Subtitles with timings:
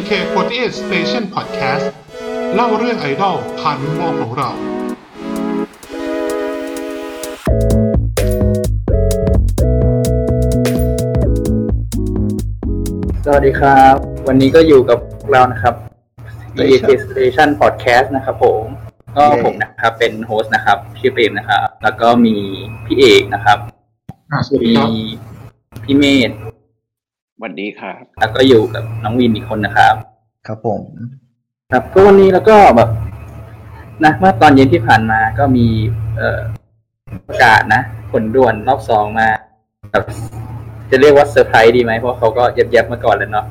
[0.00, 1.86] BNK48 Station Podcast
[2.54, 4.50] เล่าเรื่องไอดอลผ่านมุมมองของเรา
[13.24, 13.96] สวัสดีครับ
[14.28, 14.98] วันนี้ก็อยู่กับ
[15.30, 15.74] เรานะครับ
[16.56, 18.64] BAK Station Podcast นะครับผม
[19.16, 22.34] ก็เย้ผมนะครับเป็นโฮสต์นะครับชื่อเปรมนะครับ แล้วก็มี
[22.86, 23.58] พี่เอกนะครับ
[24.30, 24.90] อ่าสวัสดีมีครับ
[25.84, 26.49] พี่เมธส
[27.42, 29.94] วัสดีครับ แล้วก็อยู่กับน้องวินอีกคนนะครับ
[30.46, 30.80] ครับผม
[31.72, 32.90] ครับก็วันนี้แล้วก็แบบ
[34.04, 35.66] นะเมื่อตอนเย็นที่ผ่านมาก็มี
[36.16, 36.40] เอ่อ
[37.26, 37.80] ประกาศนะ
[38.12, 39.28] ผลด่วนรอบสองมา
[39.90, 40.04] แบบ
[40.90, 43.46] จะเรียกว่าเซอร์ไพรส์ดีไหมเพราะเขาก็เย็บๆมาก่อนแล้วเนาะ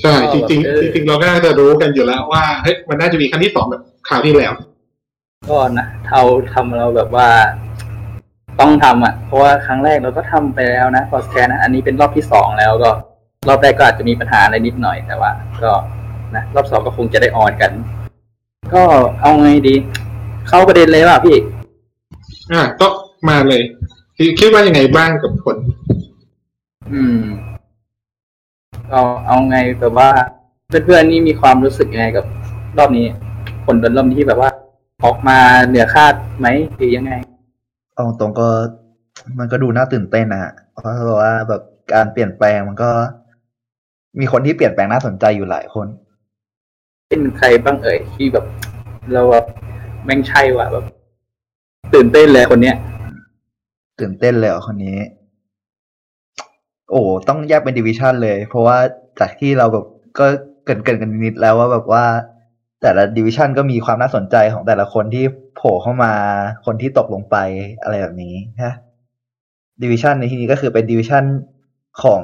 [0.00, 4.52] ใช่จริงเออๆจริงๆเราก็น่าจะรู้กันอยู่แล้วว่าเฮ้ยมันน่าจะมีครั้งที่สองแบบข่าวที่แล้ว
[5.50, 6.22] ก็นะเรา
[6.52, 7.28] ทำเราแบบว่า
[8.60, 12.90] ต้องทำอะ เพราะว่าครั้งแรกเราก็ทำไปแล้วนะพอสแคนะอันนี้เป็นรอบที่สองแล้วก็
[13.48, 15.30] รอบแรกก็อาจจะมีปัญหาอะไรนิดหน่อยแต่ว่า
[15.62, 15.72] ก็
[16.34, 17.72] นะรอบสองก็คงจะได้ออนกัน
[18.74, 18.82] ก็
[19.20, 19.74] เอาไงดี
[20.48, 21.36] เข้าประเด็นเลยว่ะพี่
[22.52, 22.86] อ่าก็
[23.28, 23.62] มาเลย
[24.16, 25.56] คิดคิดว่ายังไงบ้างกับผล
[26.92, 27.24] อืม
[28.90, 30.10] เอาเอาไงแบบว่า
[30.68, 32.24] เพื่อนๆนี่มีความรู้สึกยังไงกับ
[32.78, 33.06] รอบนี้
[33.66, 34.50] ผลโดนรอบนี้ที่แบบว่า
[35.04, 37.12] ออกมาเหนือคาดไหมหรือยังไง
[37.94, 38.48] เอาตรงก็
[39.38, 42.90] มันก็ดูน่าตื่นเต้นนะฮะเพราะว่าแบบการเปลี่ยนแปลงมันก็
[44.20, 45.86] มีคนที่เปลี่ยนแปลงน่าสนใจอยู่หลายคน
[47.08, 48.44] เป็นใครบ้างเอ่ยที่แบบ
[49.12, 49.44] เราแบบ
[50.04, 50.84] แม่งใช่ว่ะแบบ
[51.94, 52.76] ตื่นเต้นเลยคนเนี้ย
[54.00, 54.98] ตื่นเต้นเลยเหรอคนนี้
[56.90, 58.76] โอ้ต้องแยกเป็นดิวิชันเลย เพราะว่า
[59.20, 59.84] จากที่เราแบบ
[60.18, 60.26] ก็
[60.64, 62.04] เกริ่นเกริ่นกันนิดแล้วว่าแบบว่า
[62.82, 65.24] แต่ละ division ก็มีความน่าสนใจของแต่ละคนที่
[65.56, 66.12] โผล่เข้ามา
[66.66, 67.36] คนที่ตกลงไป
[67.82, 68.74] อะไรแบบนี้ฮะ
[69.82, 71.24] division ในที่นี้ก็คือเป็น division
[72.02, 72.22] ของ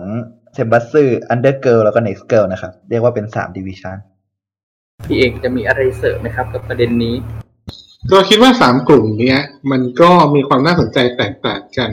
[0.55, 3.97] Senbatsu Under Girls แล้วก็ Next Girls นะครับ เรียกว่าเป็นสาม division
[5.07, 7.15] พี่เอกจะมีอะไรเสริมไหมครับ กับประเด็นนี้
[8.11, 9.41] ก็คิดว่าสามกลุ่มเนี้ย
[9.71, 11.91] มันก็มีความน่าสนใจแตกต่างกัน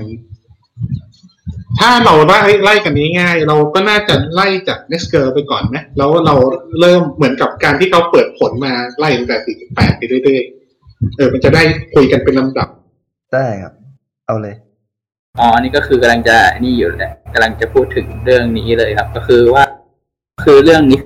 [1.79, 6.35] ถ้าเราไล่ไล่กันง่ายๆเราก็น่าจะไล่จาก next girl ไปก่อนไหมแล้วเรา
[6.79, 9.37] เริ่มเหมือนกับการที่เขาเปิดผลมาไล่ตั้งแต่
[9.67, 11.63] 48ไปเรื่อยๆเออ มันจะได้
[11.95, 12.69] คุยกันเป็นลำดับ
[13.33, 13.73] ได้ครับ
[14.27, 14.55] เอาเลย
[15.39, 19.63] อ๋ออันนี้ก็คือกำลังจะนี่อยู่แหละกำลังจะพูดถึงเรื่องนี้เลยครับ ก็คือว่า
[20.43, 20.97] คือเรื่องนิ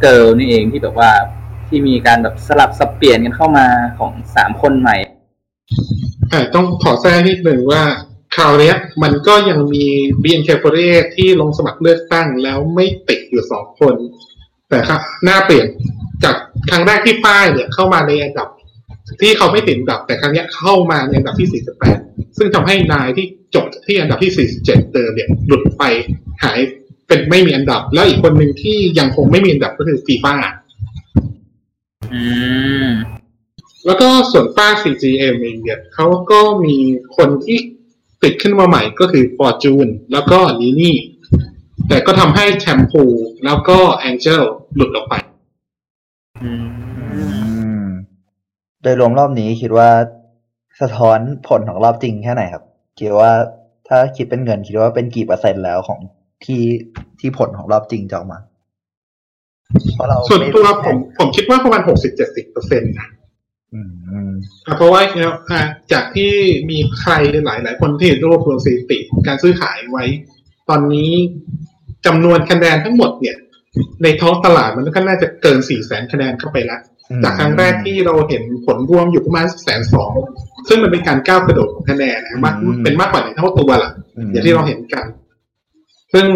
[0.00, 1.10] เกิลนี่เองที่แบบว่า
[1.68, 3.66] ที่มีการแบบสลับสับเปลี่ยนกันเข้ามา
[3.98, 4.96] ของสามคนใหม่
[6.32, 7.82] อ่ต้องขอแทรกนิดหนึ่งว่า
[8.36, 9.84] คราวเนี้ยมันก็ยังมี
[10.22, 13.94] BNK48 ที่ลงสมัครเลือกตั้งแล้วไม่ติดอยู่สองคน
[14.68, 15.66] แต่ครับหน้าเปลี่ยน
[16.24, 16.36] จาก
[16.70, 18.48] ครั้งแรกที่ป้ายเนี่ยเข้ามาในอันดับ
[19.20, 21.62] ที่เขาไม่ติดอันดับแต่ครั้งเนี้ยเข้ามาในอันดับที่
[21.92, 25.82] 48 ซึ่งทำให้นายที่จบที่อันดับที่ 47 เดิมเนี่ยหลุดไป
[26.42, 26.58] หาย
[27.08, 30.34] เป็นไม่มีอันดับ แล้วอีกคนหนึ่งที่ยังคงไม่มีอันดับก็คือฟีฟ่า
[32.12, 32.20] อื
[32.88, 32.90] ม
[33.86, 36.76] แล้วก็ส่วนป้า CGM เองเนี่ยเขาก็มี
[37.16, 37.58] คนที่
[38.22, 40.96] ติดขึ้นมาใหม่ก็คือ Fortune แล้วก็นีนี่
[41.88, 43.04] แต่ก็ทำให้แชมพู
[43.44, 43.78] แล้วก็
[44.08, 44.42] Angel
[44.74, 45.14] หลุดออกไป
[48.86, 49.88] ดยรวมรอบนี้คิดว่า
[50.80, 52.64] สะท้อนผลของรอบจริงแค่ไหนครับ
[53.00, 53.30] คิดว่า
[53.88, 56.00] ถ้าคิดเป็นเงินคิดว่าเป็นกี่เปอร์เซ็นต์แล้วของ
[56.44, 56.62] ที่
[57.20, 58.38] ที่ผลของรอบจริงจะออกมา
[59.94, 61.82] เพราะเราส่วนไม่ตัวผมผมคิดว่าประมาณ
[62.16, 63.08] 60-70เปอร์เซ็นต์นะ
[63.74, 64.32] อืมอืม
[64.66, 66.32] อะเพราะว่าเนี่ยอะจากที่
[66.70, 67.12] มีใคร
[67.46, 70.04] หลายหลายๆคนที่รวบรวมสถิติของการซื้อขายไว้
[70.68, 71.10] ตอนนี้
[72.06, 73.36] จำนวนคะแนนทั้งหมดเนี่ย
[74.02, 76.80] ในท้องตลาดมันก็น่าจะเกิน4 0 0 0 0 0คะแนนเข้าไปแล้ว
[77.24, 80.12] จากครั้งแรกที่เราเห็นผลรวมอยู่ประมาณแสนสอง
[80.68, 83.90] ซึ่งมันเป็นการก้าวกระโดดของคะแนนนะมากเป็นมากกว่าในเท่าตัวล่ะ
[84.26, 85.04] มอย่างที่เราเห็นกัน
[86.12, 86.26] ซึ่ง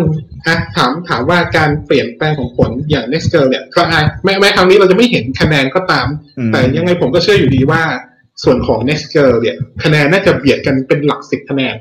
[0.47, 6.07] อะถามถามว่าการเปลี่ยนแปลงของผลอย่าง next girl เนี่ยก็อะแม้แม้ครั้งนี้เราจะไม่เห็นคะแนนก็ตาม
[6.39, 7.83] อืมแต่ยังไงผมก็เชื่ออยู่ดีว่า
[8.45, 11.75] ส่วนของ next girl เนี่ย คะแนนน่าจะเบียดกันเป็นหลักสิบคะแนน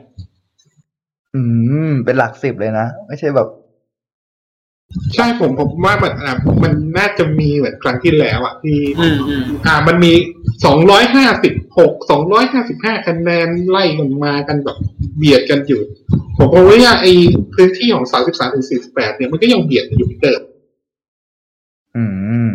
[1.35, 1.41] อื
[1.89, 3.47] ม เป็นหลักสิบเลยนะ ไม่ใช่แบบ
[5.15, 10.13] ใช่ผมผมว่ามันอะมันน่าจะมีเหมือนครั้งที่แล้วอะที่อืมอืมอ่า มันมี
[10.65, 14.77] สองร้อยห้าสิบหกสองร้อยห้าสิบห้าคะแนนไล่กันมากันแบบ
[15.17, 15.81] เบียดกันอยู่
[16.37, 17.13] ผมก็ว่าไอ้
[17.53, 20.41] พื้นที่ของสามสิบสามถึงสี่สิบแปดเนี่ยมันก็ยังเบียดกันอยู่เหมือนเดิม
[21.95, 22.05] อื
[22.47, 22.49] ม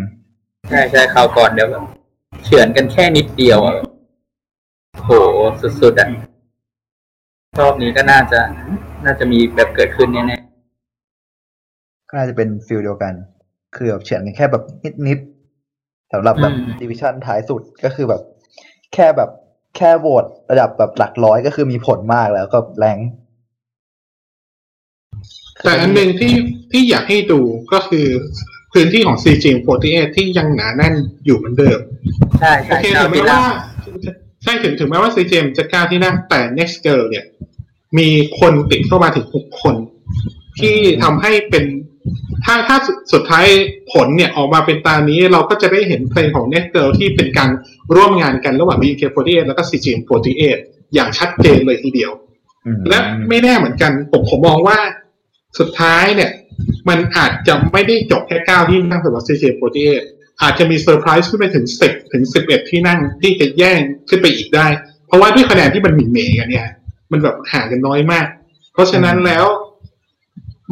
[0.69, 1.85] ใช่ใช่คราวก่อนเดี๋ยวแบบ
[2.45, 3.75] เฉือนกันแค่นิดเดียวอะ
[5.05, 5.11] โห
[5.81, 6.09] สุดๆอะ
[7.61, 8.41] รอบนี้ก็น่าจะ
[9.05, 10.39] น่าจะมีแบบเกิดขึ้นแน่
[12.15, 13.15] ก็น่าจะเป็นฟิลเดียวกัน
[13.77, 14.63] คือแบบเฉือนกันแค่แบบ
[15.09, 18.23] นิดๆสำหรับแบบดิวิชันท้ายสุดก็คือแบบ
[18.95, 19.31] แค่แบบ
[19.77, 22.99] แค่โหวตระดับแบบหลักร้อยก็คือมีผลมากแล้วก็แรง
[25.63, 26.33] แต่อันหนึ่งที่
[26.73, 27.41] ที่อยากให้ดู
[27.73, 28.07] ก็คือ
[28.73, 30.95] พื้นที่ของ CGM48 ที่ยังหนาแน่น
[31.25, 31.79] อยู่เหมือนเดิม
[32.41, 33.55] ใช่โอใช่เคเจ้าถึงพิแม้ล่าว่า
[34.43, 37.25] ใช่ถึงถึงแม้ว่า CGM จะกล้าที่นั่งแต่ Next Girl เนี่ย
[37.99, 38.09] มี
[38.41, 39.75] คนติดเข้ามาถึงหกคน
[40.61, 41.65] ที่ทำให้เป็น
[42.45, 43.47] ถ้าถ้าสุดสุดท้าย
[43.93, 47.51] ผลเนี่ยออกมาเป็นตามนี้เราก็จะได้เห็นเพลงของ Next Girl ที่เป็นการ
[47.95, 50.59] ร่วมงานกันระหว่าง BNK48 แล้วก็ CGM48
[50.95, 52.13] อย่างชัดเจนเลยทีเดียว
[52.67, 52.99] อืมและ
[53.29, 54.79] ไม่แน่เหมือนกัน ผมผมมองว่า
[55.59, 56.31] สุดท้ายเนี่ย
[56.89, 60.03] มันอาจจะไม่ได้จบแค่เก้าที่นั่งสำหรับ CGM48
[60.43, 64.67] อาจจะมีเซอร์ไพรส์ขึ้นไปถึงสิบถึงสิบเอ็ดที่นั่งที่จะแย่งขึ้นไปอีกได้
[65.07, 66.67] เพราะว่าด้วยคะแนนที่มันหมิ่นเหมกันเนี่ย
[67.13, 68.27] มันแบบห่างกันน้อยมาก
[68.73, 69.45] เพราะฉะนั้นแล้ว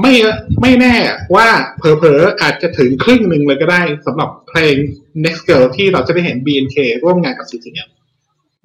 [0.01, 0.13] ไม่
[0.61, 0.95] ไม่แน่
[1.35, 1.49] ว่า
[1.79, 4.75] เผลอๆอาจจะถึงครึ่งหนึ่งเลยก็ได้สำหรับเพลง
[5.25, 7.89] Next Girl ที่เราจะได้เห็น BNK ร่วมงานกับ CGM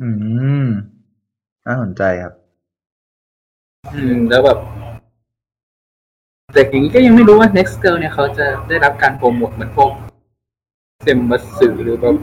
[0.01, 0.09] อื
[0.65, 0.68] ม
[1.65, 2.33] น่าสนใจครับ
[3.94, 4.59] อืม แล้วแบบ
[6.53, 9.91] แต่อย่างนี้ก็ยังไม่รู้ว่า next girl เนี่ยเขาจะได้รับการโปรโมทเหมือนพวก
[11.03, 12.15] เซมบัสสือหรือแบบ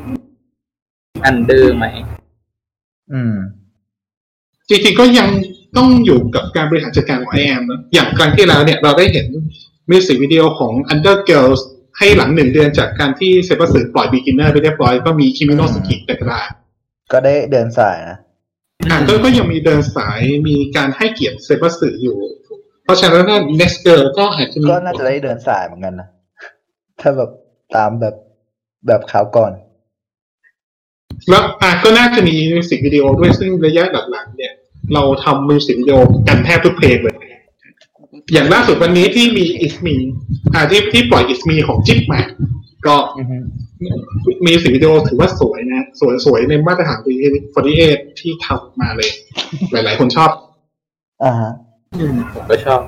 [1.25, 1.87] Under ไหม
[3.13, 3.37] อืม
[4.69, 5.29] จริงๆก็ยัง
[5.77, 9.27] ต้องอยู่กับการบริหารจัดการของ iAM นะอย่างครั้งที่แล้วเนี่ยเราได้เห็น
[9.91, 11.61] music video ของ Under Girls
[11.99, 16.49] ให้หลังหนึ่งเดือนจากการที่เซบ a สึปล่อย Beginner ไปเรียบร้อย ก็มี Kimi no Koto ga Suki Dakara
[17.13, 18.19] ก็ได้เดินสายนะ
[18.91, 22.19] อะก็ก็ยังมีเดินสายมีการให้เกียรติเซบ a สึอยู่
[22.85, 26.09] เพราะฉะนั้นเนี่ย Next Girls ก็อาจจะมีก็น่าจะได้เดินสายเหมือนกันนะ
[27.01, 27.31] ถ้าแบบ
[27.77, 28.15] ตามแบบ
[28.87, 29.53] แบบข่าวก่อน
[31.29, 34.53] แล้วอะก็น่าจะมีมิวสิกวิดีโอด้วยซึ่งระยะหลังๆเนี่ย
[34.95, 35.99] เราทำมิวสิกวิดีโอ
[36.29, 37.17] กันแทบทุกเพลงเลย
[38.33, 39.95] อย่างล่าสุดวันนี้ที่มี is me
[40.55, 42.21] อ่าที่ที่ปล่อย is me ของจิ๊บมา
[42.87, 43.37] ก็อือฮึ
[44.47, 47.13] มีสิกวิดีโอถือว่าสวยนะ สวยสวยในมาตรฐานปี
[47.65, 49.11] 48ที่ทำมาเลย
[49.73, 50.31] หลาย ๆ คนชอบ
[51.25, 51.53] อ่าฮะ
[51.95, 52.81] อืมผมก็ชอบ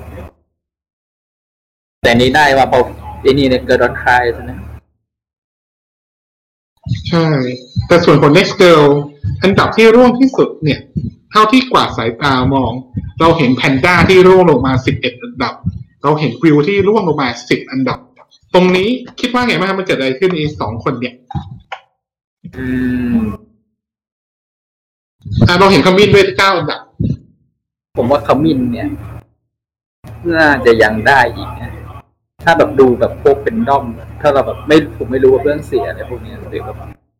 [2.03, 2.79] แต่นี้ได้ว่าพอ
[3.21, 4.51] ไอ้นี่เนี่ยเกิดรอนคลายใช่ไหม
[7.09, 7.27] ใช่
[7.87, 8.85] แต่ส่วนของ next girl
[9.43, 10.79] อันดับที่ร่วงที่สุดเนี่ย
[11.31, 12.71] เท่าที่กวาดสายตามอง
[13.19, 15.53] เราเห็นแพนด้าที่ร่วงลงมา11อันดับ
[16.03, 17.99] เราเห็นวิวที่ร่วงลงมา10อันดับ
[18.53, 18.89] ตรงนี้
[19.19, 21.13] คิดว่าไงบ้างครับมันเกิดอะไรขึ้นในสองคนเนี่ย
[22.57, 22.67] อื
[23.15, 23.17] ม
[25.47, 26.81] อะเราเห็นคอมมินด้วยที่9อันดับ
[27.97, 28.89] ผมว่าขมินเนี่ย
[30.35, 31.73] น่าจะยังได้อีกนะ
[32.43, 33.85] ถ้าแบบดูแบบพวกเป็นด้อม
[34.21, 36.77] ถ้าเราแบบไม่ผมไม่รู้ว่าเรื่องเสียอะไรพวกเนี้ยหรือแบบ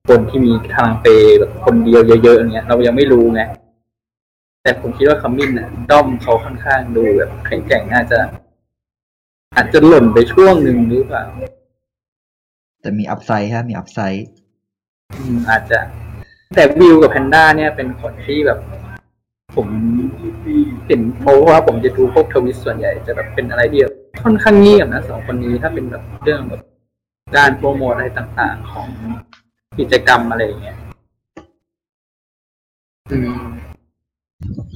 [0.07, 3.41] คนที่มีทางเปย์แบบคนเดียวเยอะๆอย่างเงี้ย เรายังไม่รู้ไง
[4.63, 8.19] แต่ผมคิดว่าขมินน่ะด้อมเขาค่อนข้างดูแบบแข็งแกร่งน่าจะ
[9.55, 11.23] อาจจะหล่นไปช่วงหนึ่งหรือเปล่า
[12.81, 14.25] แต่มีอัพไซด์ครับมีอัพไซด์
[15.17, 15.79] อืมอาจจะ
[16.55, 18.59] แต่วิวกับแพนด้าเนี่ยเป็นคนที่แบบ
[19.55, 19.67] ผม
[20.87, 26.61] เห็นเพราะว่าผมจะดูพวกทวิตส่วนใหญ่จะแบบเป็นอะไรที่แบบค่อนข้างเงียบนะสองคนนี้ถ้าเป็นแบบเรื่องแบบ
[27.37, 28.87] การโปรโมทอะไรต่าง ๆ ของ
[29.79, 30.77] กิจกรรมอะไรอย่างเงี้ย
[33.11, 33.43] อืม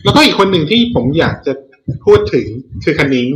[0.03, 1.53] แล้วก็อีกคนหนึ่งที่ผมอยากจะ
[2.05, 2.45] พูดถึง
[2.83, 3.27] คือคณิง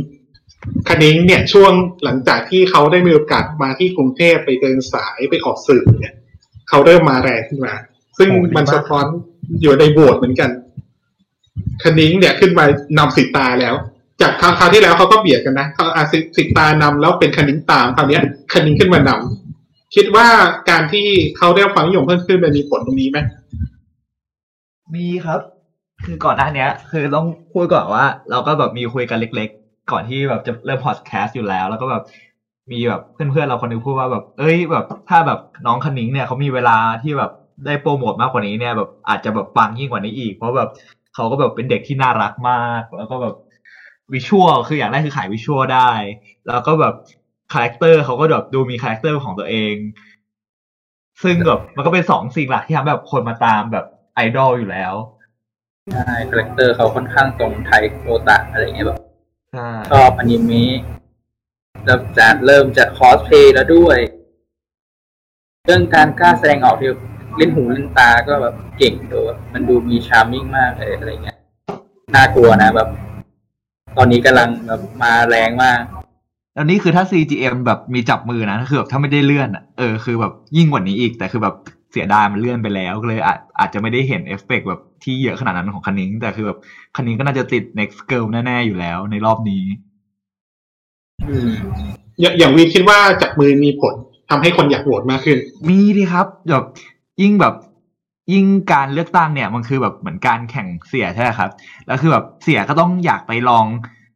[0.88, 1.72] คณิงเนี่ยช่วง
[2.04, 6.14] หลังจากที่เขาได้มีโอกาสมาที่กรุงเทพไปเดินสายไปออกสื่อเนี่ย
[6.68, 7.74] เขาเริ่มมาแรงขึ้นมา
[8.18, 9.04] ซึ่งมันสะท้อน
[9.62, 10.50] อยู่ในโบสถ์เหมือนกัน
[11.82, 12.64] คณิงเนี่ยขึ้นมา
[12.98, 13.74] นำสิตาแล้ว
[14.20, 16.02] จากคราวคราวที่แล้วเขาก็เบียดกันนะเขาอา
[16.36, 18.18] สิตานำแล้วเป็นคณิงตามคราวนี้
[18.52, 19.45] คณิงขึ้นมานำ
[19.96, 20.28] คิดว่า
[20.70, 23.18] การที่เขาได้รับความนิยมเพิ่มขึ้นมันมีผลตรงนี้ไหม
[24.94, 25.40] มีครับ
[26.04, 32.02] คือก่อนหน้าเนี้ยคือต้องพูดก่อนว่า เราก็แบบมีคุยกันเล็ก ๆ ก่อนที่แบบจะเริ่มพอดแคสต์อยู่แล้ว แล้วก็แบบ
[32.72, 37.30] มีแบบเพื่อนๆเราคนนึงพูดว่าแบบ เอ้ยแบบถ้าแบบน้องคนิ้งเนี่ยเขามีเวลาที่แบบ
[37.66, 40.70] ได้โปรโมทมากกว่านี้เนี่ยแบบอาจจะแบบปังยิ่งกว่านี้อีก เพราะแบบ
[41.14, 43.34] เขาก็แบบเป็นเด็กที่น่ารักมาก แล้วก็แบบ
[44.12, 45.90] visual คืออย่างแรกคือขาย visual ได้
[46.46, 46.94] แล้วก็แบบ
[47.52, 49.74] character เขาก็แบบดูมี character ของตัวเอง
[51.22, 54.94] ซึ่งแบบมันก็เป็นสองสิ่งหลักที่ทำให้แบบคนมาตามแบบไอดอลอยู่แล้ว
[55.92, 58.98] ใช่ character เขาค่อนข้างตรง type โอตะอะไรอย่างเงี้ยแบบ
[59.52, 60.76] ใช่ชอบอนิเมะ
[61.84, 63.98] แล้วจะเริ่มจะคอสเพลย์แล้วด้วย
[65.66, 66.90] เรื่องการกล้าแสดงออกที่
[67.36, 71.38] เล่นหูเล่นตาก็แบบเก่งดูแบบมันดูมี charming มากเลยอะไรเงี้ย
[72.14, 72.88] น่ากลัวนะแบบ
[73.96, 75.82] ตอนนี้กำลังแบบมาแรงมาก
[76.56, 81.54] แล้วนี่คือถ้า CGM แบบมีจับมือนะคือแบบถ้าไม่ได้เลื่อนอะเออคือแบบยิ่งกว่านี้อีก แต่คือแบบ
[81.92, 86.58] เสียดายมันเลื่อนไปแล้วก็เลยอาจอาจจะไม่ได้เห็นเอฟเฟกต์แบบที่เยอะขนาดนั้นของคันนิ้งแต่คือแบบ
[86.96, 89.64] คันนิ้งก็น่าจะติด next girl แน่ๆอยู่แล้วในรอบนี้
[91.28, 91.50] อืม
[92.20, 93.94] อย่างอย่างวีคิดว่าจับมือมีผล
[94.30, 96.64] ทำให้คนอยากโหวตมากขึ้น มีดิครับแบบ
[97.22, 97.54] ยิ่งแบบ
[98.32, 101.50] ยิ่งการเลือกตั้งเนี่ยมันคือแบบเหมือนการแข่งเสียใช่ไหมครับ
[101.86, 103.66] แล้วคือแบบเสียก็ต้องอยากไปลอง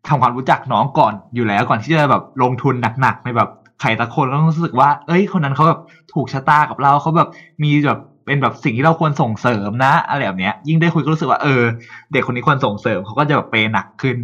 [0.08, 5.80] ทำความรู้จักน้องก่อนอยู่แล้วก่อนที่จะแบบลงทุนหนักๆในแบบใครสักคนก็ต้องรู้สึกว่า เอ้ย คนนั้นเขาแบบ
[6.14, 7.28] ถูกชะตากับเราเขาแบบ
[7.62, 11.62] มีแบบเป็นแบบสิ่งที่เราควรส่งเสริมนะอะไรแบบเนี้ย ยิ่งได้คุยก็รู้สึกว่าเออ
[12.12, 14.16] เด็กคนนี้ควรส่งเสริมเขาก็จะแบบเปย์หนักขึ้น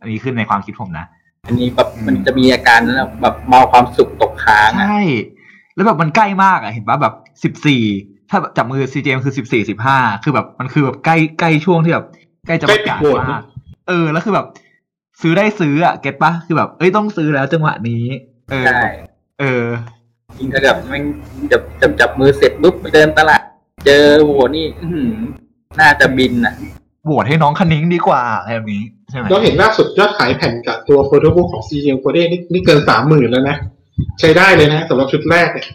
[0.00, 1.06] อันนี้ขึ้นในความคิดผมนะ
[1.46, 5.02] อันนี้แบบมันจะมีอาการนั้นอะแบบเมาความสุขตกค้างอะใช่
[5.74, 7.82] แล้วแบบมันใกล้มากอะเห็นปะแบบสิบสี่
[8.30, 12.06] ถ้าจับมือซีเจมคือสิบสี่สิบห้าคือแบบมันคือแบบใกล้ใกล้ช่วงที่แบบ
[12.46, 13.42] ใกล้จะประกาศใกล้ปิดโหวตมาก
[13.88, 14.46] เออแล้วคือแบบ
[15.22, 18.04] ซื้อได้ซื้ออะเก็ตปะคือแบบ เอ้ยต้องซื้อแล้วจังหวะนี้
[18.50, 18.82] เออ ใช่
[19.40, 19.66] เออ
[20.38, 21.04] ยิ่งถ้าแบบแม่ง
[21.52, 23.42] จับจับจับมือเสร็จปุ๊บไปเดินตลาด
[23.86, 25.12] เจอโหนี่อื้อหือ
[25.80, 26.54] น่าจะบินอะ
[27.06, 33.56] โหวตให้น้องคณิ้งดีกว่าอะไรแบบนี้ใช่ไหมเราเห็นล่าสุดยอดขายแผ่นกับตัวโฟโต้บุ๊กของซีเจมโคเดนี่นี่เกินสามหมื่นแล้วนะ
[34.20, 35.66] ใช้ได้เลยนะสำหรับชุดแรกเนี่ย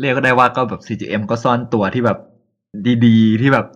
[0.00, 2.18] เรียกก็ได้ว่าก็แบบ CGM ก็ซ่อนตัวที่แบบ
[3.06, 3.66] ดีๆ ที่แบบ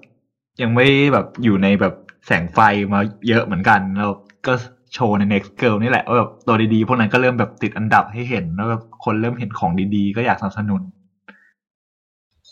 [0.62, 1.94] ยังไม่แบบอยู่ในแบบ
[2.26, 2.59] แสงไฟ
[2.92, 4.11] มาเยอะเหมือนกันแล้ว
[4.47, 4.52] ก็
[4.95, 10.83] โชว์ใน Next Girl นี่แหละว่าแบบตัวดีๆ พวกนั้นก็เริ่มแบบติดอันดับให้เห็นแล้วแบบคนเริ่มเห็นของดีๆ ก็อยากสนับสนุน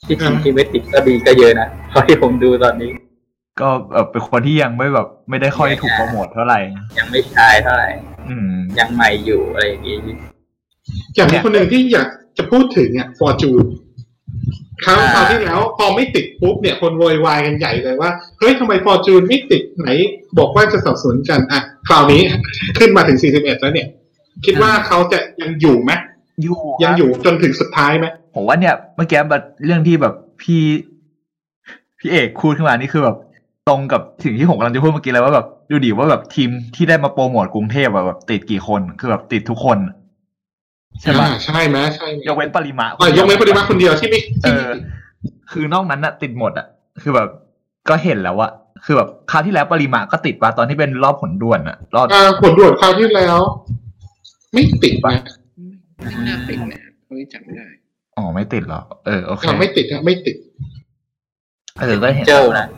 [0.06, 2.90] ที่จริงที่ไม่ติดก็ดีก็เยอะนะเพราะที่ผมดูตอนนี้
[3.60, 6.60] ก็แบบเป็นคนที่ยังไม่แบบ ไม่ได้ค่อยถูกโปรโมทเท่าไหร่
[6.98, 7.88] ยังไม่ชายเท่าไหร่
[8.28, 9.96] อืม ยังใหม่อยู่อะไรอย่างงี้
[11.14, 13.64] อย่างมีคนหนึ่งที่อยากจะพูดถึงอะฟอร์จูน
[14.84, 19.88] คราวอ่าคราวที่แล้วพอไม่ติดปุ๊บเนี่ยคนโวยวายกันใหญ่เลยว่าเฮ้ยทำไมฟอร์จูนไม่ติดไหน
[20.38, 22.20] บอกว่าจะสนับสนุนกันอะคราวนี้
[22.78, 23.88] ขึ้นมาถึง 41 แล้วเนี่ย
[24.44, 25.92] คิดว่าเขาจะยังอยู่ไหม
[26.42, 30.62] อยู่ยังอยู่จนถึงสุดท้ายไหมผมว่าเนี่ยเมื่อกี้แบบเรื่องที่แบบพี่
[31.98, 33.16] พี่เอกพูดขึ้นมานี่คือแบบ
[33.68, 39.78] ตรงกับสิ่งที่ผมกำลังจะพูดเมื่อกี้เลยว่าแบบดูดิว่าแบบทีมที่ได้มาโปรโมทกรุงเทพอะแบบติดกี่คนคือแบบติดทุกคน
[41.00, 44.70] ใช่ไหมอ่าใช่ไหมใช่ไหมยกเว้นปริมาณอะยกเว้นปริมาณคนเดียวที่ไม่เอที่อ
[45.52, 46.66] คือนอกนั้นอะติดหมดอะ
[47.02, 47.28] คือแบบ
[47.88, 48.50] ก็เห็นแล้วอะ
[48.84, 53.38] คือแบบคราวที่แล้วปริมาณก็ติดปะตอนที่เป็นรอบผลด่วนอะรอบอ่าผลด่วนคราวที่แล้ว
[54.52, 55.14] ไม่ติดนะ
[56.00, 57.66] ไม่น่าติดนะเฮ้ยจำไม่ได้
[58.16, 60.36] อ๋อไม่ติดเหรอเออโอเคอ่าไม่ติดนะไม่ติด
[61.80, 62.68] เออก็เห็นเจ้าแล้วนะ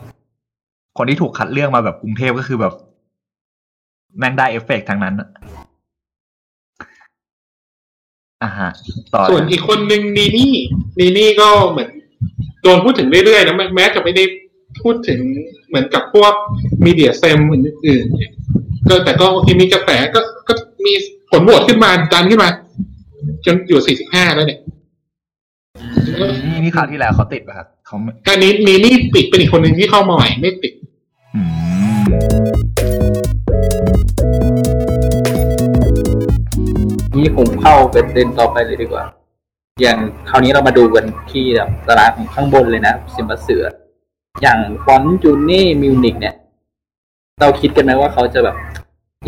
[0.97, 2.73] คนที่ถูกคัดเลือกมาแบบกรุงเทพก็คือแบบ
[4.19, 5.15] แม่งได้เอฟเฟกต์ทั้งนั้น
[8.43, 8.69] อะอ่าฮะ
[9.13, 10.53] ต่อส่วนอีกคนหนึ่งนีนี่
[10.99, 11.89] นีนี่ก็เหมือน
[12.61, 14.23] โดนพูดถึงเรื่อยๆนะแม้แม้จะไม่ได้
[14.81, 15.19] พูดถึง
[15.67, 16.33] เหมือนกับพวก
[16.85, 18.31] มีเดียเซมอื่นๆเนี่ย
[18.89, 20.53] ก็แต่ก็ที่มีกระแสก็ก็
[20.85, 20.93] มี
[21.29, 22.49] ผลโหวตขึ้นมาดันขึ้นมา
[23.45, 24.59] จนอยู่45แล้วเนี่ย
[26.45, 30.73] นี่นี่คราวที่แล้วเขาติดป่ะครับเขาไม่การนี้นีนี่ติดเป็นอีกคนหนึ่งที่เข้ามาใหม่ไม่ติด
[31.35, 31.41] อื
[31.99, 32.01] ม
[37.27, 39.03] นี่ผมเข้าประเด็นต่อไปเลยดีกว่า
[39.81, 39.97] อย่าง
[40.29, 43.63] คราวนี้เรามาดูกันที่แบบตารางของข้างบนเลยนะ Senbatsu
[44.41, 46.35] อย่างฟ้อนด์จูเน่มิวนิคเนี่ย
[47.41, 48.55] เราคิดกันไหมว่าเขาจะแบบ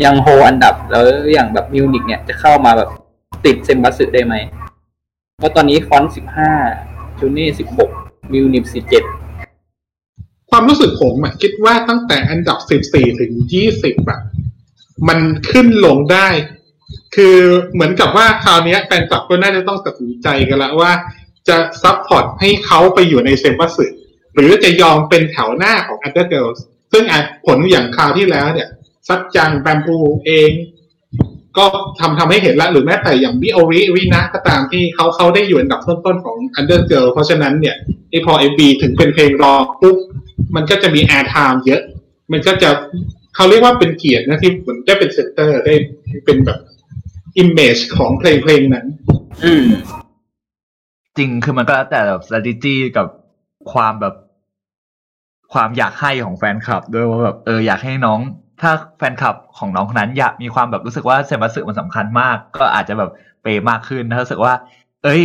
[0.04, 2.90] ยังโฮอันดับแล้วอย่างแบบมิวนิคเนี่ยจะเข้ามาแบบ
[3.44, 4.34] ติด Senbatsu ได้ไหม
[5.38, 6.52] เพราะตอนนี้ฟ้อนด์สิบห้า
[7.20, 7.90] จูเน่สิบหก
[8.32, 9.04] มิวนิคสิบเจ็ด
[10.50, 13.32] ความรู้สึกผมอะคิดว่าตั้งแต่อันดับ14ถึง
[13.72, 14.20] 20อะ
[15.08, 15.18] มัน
[15.50, 16.28] ขึ้นลงได้
[17.14, 17.36] คือ
[17.72, 20.92] เหมือนกับว่าคราวนี้แฟนคลับก็น่าจะต้องตัดสินใจกันละว่า
[21.48, 23.86] จะ support ให้เขาไปอยู่ใน Senbatsu
[24.34, 26.60] หรือจะยอมเป็นแถวหน้าของ Under Girls
[26.92, 28.68] ซึ่งอาจผลอย่างคราวที่แล้วเนี่ย
[29.08, 30.50] ซัทจังแบมบูเอง
[31.58, 31.66] ก็
[32.00, 37.76] ทำทำให้เห็นละหรือแม้แต่อย่างมิโอริวีนะก็ตามที่เขาเขาได้อยู่อันดับต้นๆของ Under Girl เพราะฉะนั้นเนี่ย
[38.10, 39.96] ไอพอเอบีถึงเป็นเพลงรองปุ๊บ
[40.54, 41.82] มันก็จะมี airtime เยอะ
[42.32, 42.70] มันก็จะ
[43.34, 45.74] เขาเรียกว่าเป็นเกียรตินะที่เหมือนได้เป็น center ได้
[46.24, 46.58] เป็นแบบ
[47.38, 48.86] image ของเพลงเพลงนั้น
[49.44, 49.64] อืม
[51.16, 53.06] จริงคือมันก็แล้วแต่แบบ strategy กับ
[53.72, 54.14] ความแบบ
[55.52, 58.20] ความอยากให้ของแฟนคลับ ด้วยว่าแบบเอออยากให้น้อง
[58.60, 63.10] ถ้าแฟนคลับของน้องคนนั้นอยากมีความแบบรู้สึกว่าเซ็มบัตสึมันสำคัญมาก ก็อาจจะแบบ
[63.42, 64.54] เปย์มากขึ้นถ้ารู้สึกว่า
[65.04, 65.22] เอ้ย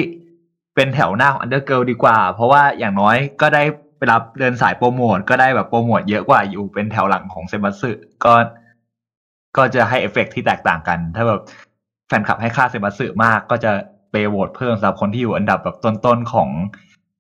[0.75, 3.63] เป็นแถวหน้าของ Undergirl ดีกว่า เพราะว่าอย่างน้อยก็ได้
[3.97, 7.91] ไปรับเดินสายโปรโมทก็ได้แบบโปรโมทเยอะกว่าอยู่เป็นแถวหลังของเซ็มบัตสึ
[8.25, 8.33] ก็
[9.57, 11.41] ก็จะให้เอฟเฟกต์ที่แตกต่างกัน ถ้าแบบ
[12.07, 13.71] แฟนคลับให้ค่าเซ็มบัตสึมากก็จะ
[14.11, 16.49] เปย์โหวตเพิ่มสำหรับคนที่อยู่อันดับแบบต้นๆของ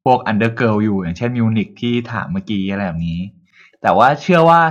[0.05, 3.19] พวก Undergirl อยู่ อย่างเช่นมิวนิกที่ถามเมื่อกี้อะไรแบบนี้
[3.81, 4.61] แต่ว่าเชื่อว่า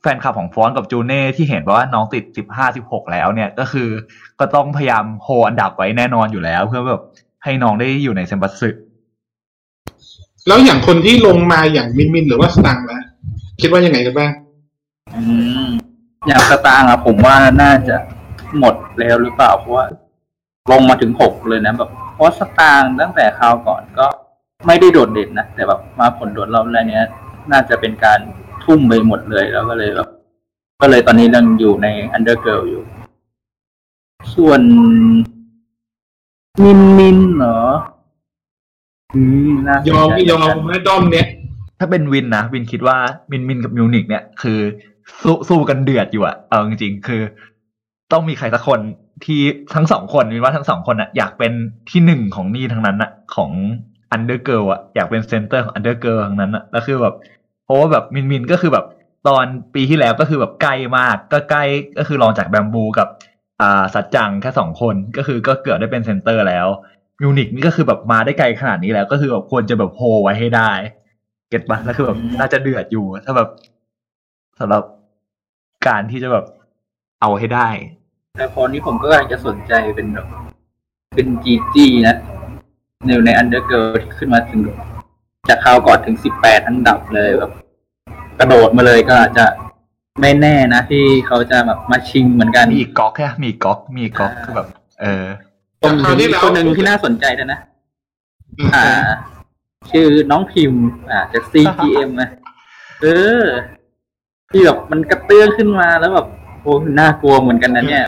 [0.00, 3.88] แฟนคลับของฟอนต์กับจูเน่ที่เห็นว่าน้องติดสิบห้าสิบหกแล้วเนี่ยก็คือ
[4.40, 7.02] ก็ต้องพยายามโฮอันดับไว้แน่นอนอยู่แล้ว เพื่อแบบ
[7.44, 8.70] ให้น้องได้อยู่ในเซมบัสสึ
[10.46, 13.00] แล้วอย่างคนที่ลงมาอย่างมินมินหรือว่าสตังค์นะ
[13.60, 14.30] คิดว่ายังไงกันบ้าง
[15.14, 15.22] อื
[15.64, 15.66] ม
[16.26, 17.96] อย่างสตางค์อะผมว่าน่าจะ
[18.58, 19.86] หมด แล้วหรือเปล่าเพราะว่า
[20.70, 24.06] ลงมาถึงหกเลยนะแบบเพราะสตางค์ตั้งแต่คราวก่อนก็
[24.66, 27.06] ไม่ได้โดดเด่นนะแต่แบบมาผลโดดรอบแรกเนี้ย
[27.52, 28.18] น่าจะเป็นการ
[28.64, 30.08] ทุ่มไปหมดเลยแล้วก็เลยแบบ
[30.82, 31.86] ก็เลยตอนนี้ยังอยู่ใน
[32.16, 32.82] Undergirl อยู่
[34.34, 34.60] ส่วน
[36.62, 37.60] มินมินเหรอ
[39.14, 41.26] อืมน่าสนใจยอมยอมแม่ด้อมเนี่ย
[41.78, 42.96] ถ้าเป็นวินนะ วินคิดว่า
[43.30, 44.60] มินมินกับมิวนิกเนี่ยคือ
[45.22, 47.22] สู้สู้กันเดือดอยู่อะเอาจริงๆคือ
[48.12, 48.80] ต้องมีใครสักคน
[49.24, 49.40] ที่
[49.74, 51.52] ทั้งสองคนวินว่าทั้งสองคนอะอยากเป็น
[51.90, 53.50] ที่หนึ่งของนี่ทั้งนั้นอะของ
[54.12, 57.14] Undergirl อะอยากเป็น center ของ Undergirl ทั้งนั้นอะแล้วคือแบบ
[57.64, 58.86] เพราะว่าแบบมินมินก็คือแบบ
[59.28, 59.44] ตอน
[59.74, 61.64] ปีที่แล้วก็คือแบบใกล้มากก็ใกล้
[61.98, 63.08] ก็คือรองจากแบมบูกับ
[63.60, 66.66] อ่าสัจจังแค่สองคนก็คือก็เกือบได้เป็น center แล้ว
[67.20, 70.70] มิวนิกนี่ก็คือแบบมาได้ไกลขนาดนี้แล้ว ก็คือแบบควรจะแบบโฮไว้ให้ได้
[71.48, 73.48] เก็ตปะแล้วคือแบบน่าจะเดือดอยู่ถ้าแบบ
[74.60, 74.82] สำหรับ
[75.86, 76.44] การที่จะแบบ
[77.20, 77.68] เอาให้ได้
[78.36, 80.26] แต่พอนี้ผมก็กำลังจะสนใจเป็นแบบ
[81.14, 82.16] เป็นจีจีนะ
[83.06, 84.60] ในในอันเดอร์เกิที่ขึ้นมาถึง
[85.48, 87.50] จากคราวก่อนถึงสิบแปดอันดับเลยแบบ
[88.38, 89.46] กระโดดมาเลยก็อาจจะ
[90.20, 94.68] ไม่แน่นะที่เขาจะแบบมาชิงเหมือนกัน มีอีกก๊อกแค่มีอีกก๊อกมีอีกก๊อกคือแบบ
[95.00, 95.24] เออ
[95.82, 97.60] ผมคราวที่แล้วคนหนึ่งที่น่าสนใจนะนะ
[98.74, 98.86] อ่า
[99.90, 102.28] ชื่อน้องพิมพ์ อ่าจาก CGM นะ
[103.02, 103.06] เอ
[103.40, 103.42] อ
[104.50, 108.04] ที่แบบมันกระเตื้องขึ้นมาแล้วแบบโอ้น่ากลัวเหมือนกันนะเนี่ย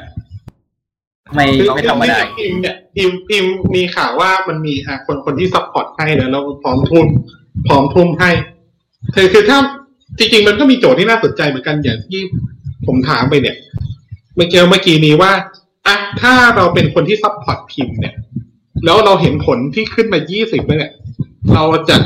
[1.35, 7.07] ไม่คือไม่ธรรมดาพิมพ์เนี่ยพิมพ์พิมพ์มีข่าวว่ามันมีอะคนคนที่ support ให้แล้วเราพร้อมทุน
[7.67, 8.31] พร้อมทุ่มให้
[9.15, 9.59] คือคือถ้า
[10.19, 12.21] จริงๆมันก็มีโจทย์ที่น่าสนใจเหมือนกันอย่างที่
[12.87, 13.57] ผมถามไปเนี่ย
[14.37, 15.33] เมื่อกี้เมื่อกี้นี้ว่า
[15.87, 18.15] อะถ้าเราเป็นคนที่ support พิมพ์เนี่ย
[18.85, 20.93] แล้วเราเห็นผลที่ขึ้นมายี่สิบเนี่ย
[21.55, 21.97] เราจะ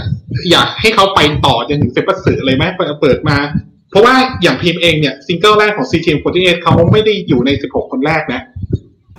[0.50, 3.36] อยากให้เขาไปต่อจนถึงเซ็มบัตสึเลยไหมเปิดเปิดมา
[3.92, 8.40] เพราะว่าอย่างพิมพ์เองเนี่ยซิงเกิลแรกของ CGM48 เขาไม่ได้อยู่ใน 16 คนแรกนะ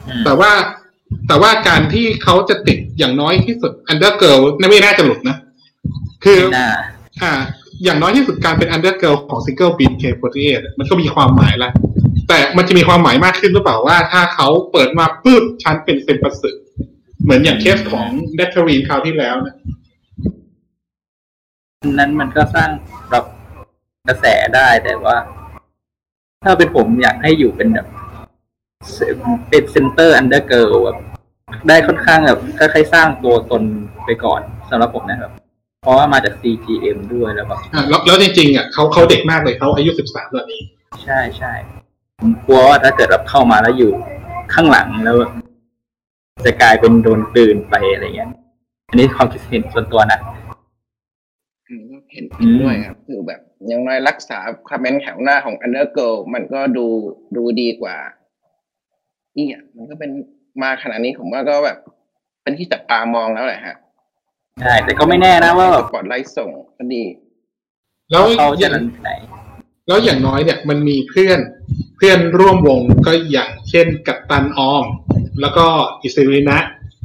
[0.07, 0.51] อืมแต่ว่า
[1.27, 5.37] แต่ว่าการที่เขาจะติดอย่างน้อยที่สุด Under Girl นั่นไม่น่าจะหลุดนะ
[6.23, 6.69] คือไม่น่า
[7.23, 7.33] อ่า
[7.83, 11.71] อย่างน้อยที่สุดการเป็น Under Girl ของ Single BNK48 มันก็มีความหมายละ
[12.27, 16.51] แต่มันจะมีความหมายมากขึ้นหรือเปล่าว่า ถ้าเขาเปิดมาปุ๊บชั้นเป็นเซ็มบัตสึ
[17.23, 19.55] เหมือนอย่างเคสของเดทเทอรีนคราวที่แล้วนะ
[21.99, 22.69] นั้นมันก็สร้าง
[23.11, 23.25] แบบ
[24.09, 25.15] กระแสได้แต่ว่า
[26.43, 27.87] ถ้าเป็นผมอยากให้อยู่เป็นแบบ
[29.49, 30.97] เป็น center Undergirl แบบ
[31.67, 33.63] ได้ค่อนข้างแบบค่อยๆสร้างตัวตน
[34.05, 35.31] ไปก่อนสำหรับผมนะครับ
[35.83, 40.61] เพราะว่ามาจาก CGM ด้วยแล้วแบบอ่าแล้วแล้วจริงๆอะเขาเขาเด็กมากเลยเขาอายุ13ตอนนี้
[41.03, 41.53] ใช่ใช่
[42.19, 43.91] ผมกลัวว่าถ้าเกิดแบบเข้ามาแล้วอยู่
[44.53, 45.15] ข้างหลังแล้ว
[46.45, 48.29] จะกลายเป็นโดนกลืนไปอะไรเงี้ย
[48.89, 50.42] อันนี้ความคิดเห็นส่วนตัวนะอืม
[52.13, 56.85] เห็นเห็นด้วยครับ คือแบบอยังน้อยรักษาความเป็นแถวหน้าของ Undergirl มันก็ดู
[57.35, 57.95] ดูดีกว่า
[59.35, 60.11] อีอะมันก็เป็น
[60.61, 61.77] มาขนาดนี้ผมว่าก็แบบ
[62.43, 63.75] เป็นที่จับตามองแล้วแหละฮะ
[64.61, 67.03] ใช่แต่ก็ไม่แน่นะว่าแบบสปอตไลท์ส่งก็ดี
[68.11, 69.11] แล้วเขาอจะย่างนั้นไหน
[69.87, 71.39] แล้วอย่างน้อยเนี่ยมันมีเพื่อน
[71.97, 74.85] เพื่อนร่วมวงก็อย่างเช่นกัปตันออม
[75.41, 75.65] แล้วก็
[76.01, 76.59] อิซิรินะ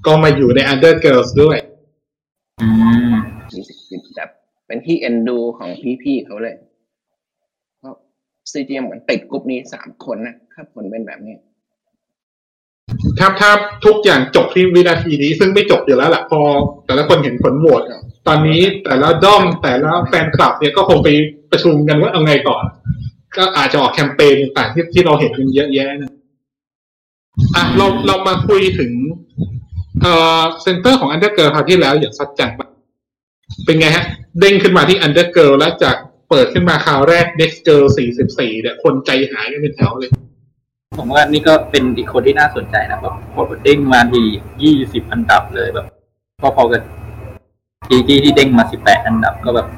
[0.07, 1.59] ก็มาอยู่ใน Under Girls ด้วย
[2.61, 2.69] อื
[3.11, 3.38] มมีสิทธิ์แบบ
[4.69, 5.71] เป็นที่เอ็นดูของ
[6.03, 6.57] พี่ๆเขาเลย
[7.79, 7.95] เพราะ
[8.51, 11.37] ซีจีเหมือนติดกลุ่มนี้สามคนนะถ้าผลเป็นแบบนี้
[13.19, 13.51] ถ้าถ้า
[13.85, 16.41] ทุกอย่างจบที่วินาทีนี้ ซึ่งไม่จบอยู่แล้วแหละพอ
[16.87, 17.83] แต่ละคนเห็นผลโหวต
[18.27, 21.09] ตอนนี้แต่ละด้อมแต่ละแฟนคลับเนี่ยก็คงไป
[21.51, 22.65] ประชุมกันว่าเอาไงก่อน
[23.37, 26.11] ก็อาจจะออกแคมเปญต่างๆที่ที่เราเห็นกันเยอะแยะนะ
[27.55, 28.93] อะเราเรามาคุยถึง
[30.03, 32.68] เอ่อเซนเตอร์ของ Undergirl คราวที่แล้วอย่างซัดจังบ้าง
[33.65, 34.05] เป็นไงฮะ
[34.41, 35.97] เด้งขึ้นมาที่ Undergirl แล้วจาก
[36.31, 37.85] เปิดขึ้นมาคราวแรก Next Girl
[38.25, 40.11] 44เนี่ยคนใจหายกันเป็นแถวเลย
[40.99, 44.23] ผมว่านี่ก็เป็นอีกคนที่น่าสนใจนะแบบกดเด้งมาที
[44.63, 45.87] ยี่สิบอันดับเลยแบบ
[46.57, 46.83] พอๆกับ
[47.89, 49.69] จีจีที่เด้งมาสิบแปดอันดับก็แบบ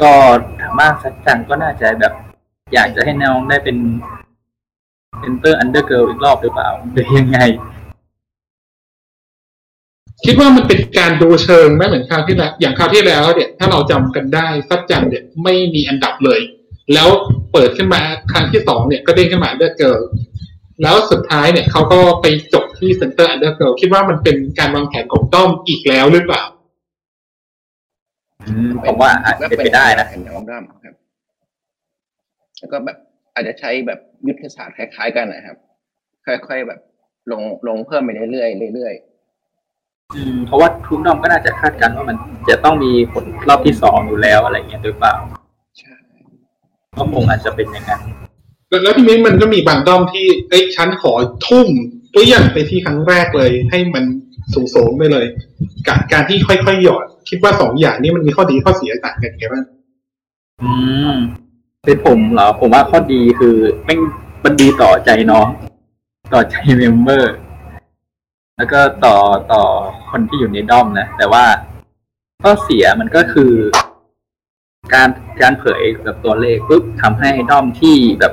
[0.00, 0.10] ก็
[0.60, 2.12] ถามว่าสัจจังก็น่าจะแบบ
[2.74, 3.76] อยากจะให้น้องได้เป็น
[5.18, 7.38] center์อ Undergirl อีกรอบหรือเปล่าหรือยังไง
[10.24, 16.40] คิดว่ามันเป็นการดูเชิงไหมเหมือนคราวที่แล้วอย่างคราวที่แล้วเนี่ยถ้าเราจำกันได้สัจจังเนี่ยไม่มีอันดับเลย
[16.94, 17.08] แล้ว
[17.52, 18.00] เปิดขึ้นมา
[18.32, 20.00] ครั้งที่สองเนี่ยก็เด้งขึ้นมา Undergirl
[20.82, 26.44] แล้วสุดท้ายเนี่ยเขาก็ไปจบที่ center Undergirl คิดว่ามันเป็นการวางแผนของด้อมอีกแล้วหรือเปล่า
[28.46, 30.94] อืมผมว่าอาจจะเป็นไปได้นะเห็นน้องด้อมครับ
[32.58, 32.98] แล้วก็แบบ
[33.34, 35.56] อาจจะใช้แบบยุทธศาสตร์คล้ายๆกันนะครับ
[36.26, 36.80] ค่อยๆแบบ
[37.32, 38.94] ลงลงเพิ่มไปเรื่อยๆเรื่อย
[40.16, 42.16] อืมเพราะว่าทุกดอมก็น่าจะคาดการณ์ว่ามัน
[42.48, 45.94] จะต้องมีผลรอบที่สองอยู่แล้วอะไรเงี้ยหรือเปล่าๆใช่
[46.96, 48.02] ก็คงอาจจะเป็นอย่างนั้น
[48.68, 51.12] แล้วแล้วทีนี้มันก็มีบางด้อมที่เอ้ยฉันขอ
[51.46, 51.68] ทุ่ม
[52.14, 54.04] ตัวอย่างไปที่ครั้งแรกเลย ให้มัน
[54.74, 55.26] สูงๆไปเลย
[55.88, 59.64] กับการที่ค่อยๆหยอด คิดว่าสองอย่างนี้มันมีข้อดีข้อเสียต่างกันไงบ้าง
[60.62, 60.72] อื
[61.10, 61.12] ม
[61.84, 64.00] เป็นผมเหรอ ผมว่าข้อดีคือแม่ง
[64.44, 65.46] มันดีต่อใจน้อง
[66.34, 67.32] ต่อใจเมมเบอร์
[68.58, 69.16] แล้วก็ต่อ
[69.52, 69.62] ต่อ
[70.10, 71.44] คนที่อยู่ในด้อมนะ แต่ว่า
[72.42, 73.52] ข้อเสียมันก็คือ
[74.94, 75.08] การ
[75.42, 78.32] การเผยแบบตัวเลขปุ๊บทำให้ด้อมที่แบบ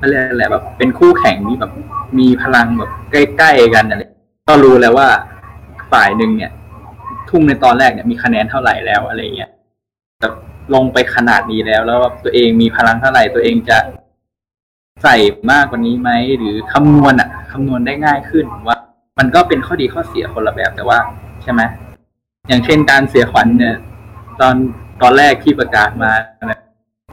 [0.00, 1.72] อะไรยกอะไรแบบ เป็นคู่แข่งที่แบบ
[2.18, 4.02] มีพลังแบบใกล้ๆกันอะไร
[4.48, 5.08] ก็รู้แล้วว่า
[5.92, 6.52] ฝ่ายหนึ่งเนี่ย
[7.30, 9.50] ทุ่มในตอนแรกเนี่ยมีคะแนนเท่าไหร่แล้วอะไรเงี้ย
[10.20, 10.34] แบบ
[10.74, 13.78] ลงไปขนาดนี้แล้วแล้วตัวเองมีพลังเท่าไหร่ตัวเองจะ
[15.02, 15.16] ใส่
[15.50, 18.78] มากกว่านี้ไหมหรือคำนวณอะคำนวณได้ง่ายขึ้นว่า
[19.20, 20.98] มันก็เป็นข้อดีข้อเสียคนละแบบแต่ว่า
[21.42, 21.62] ใช่ไหม
[22.48, 23.76] อย่างเช่นการเสียขวัญเนี่ย
[24.40, 24.54] ตอน
[25.02, 26.12] ตอนแรกที่ประกาศมา
[26.48, 26.60] แบบ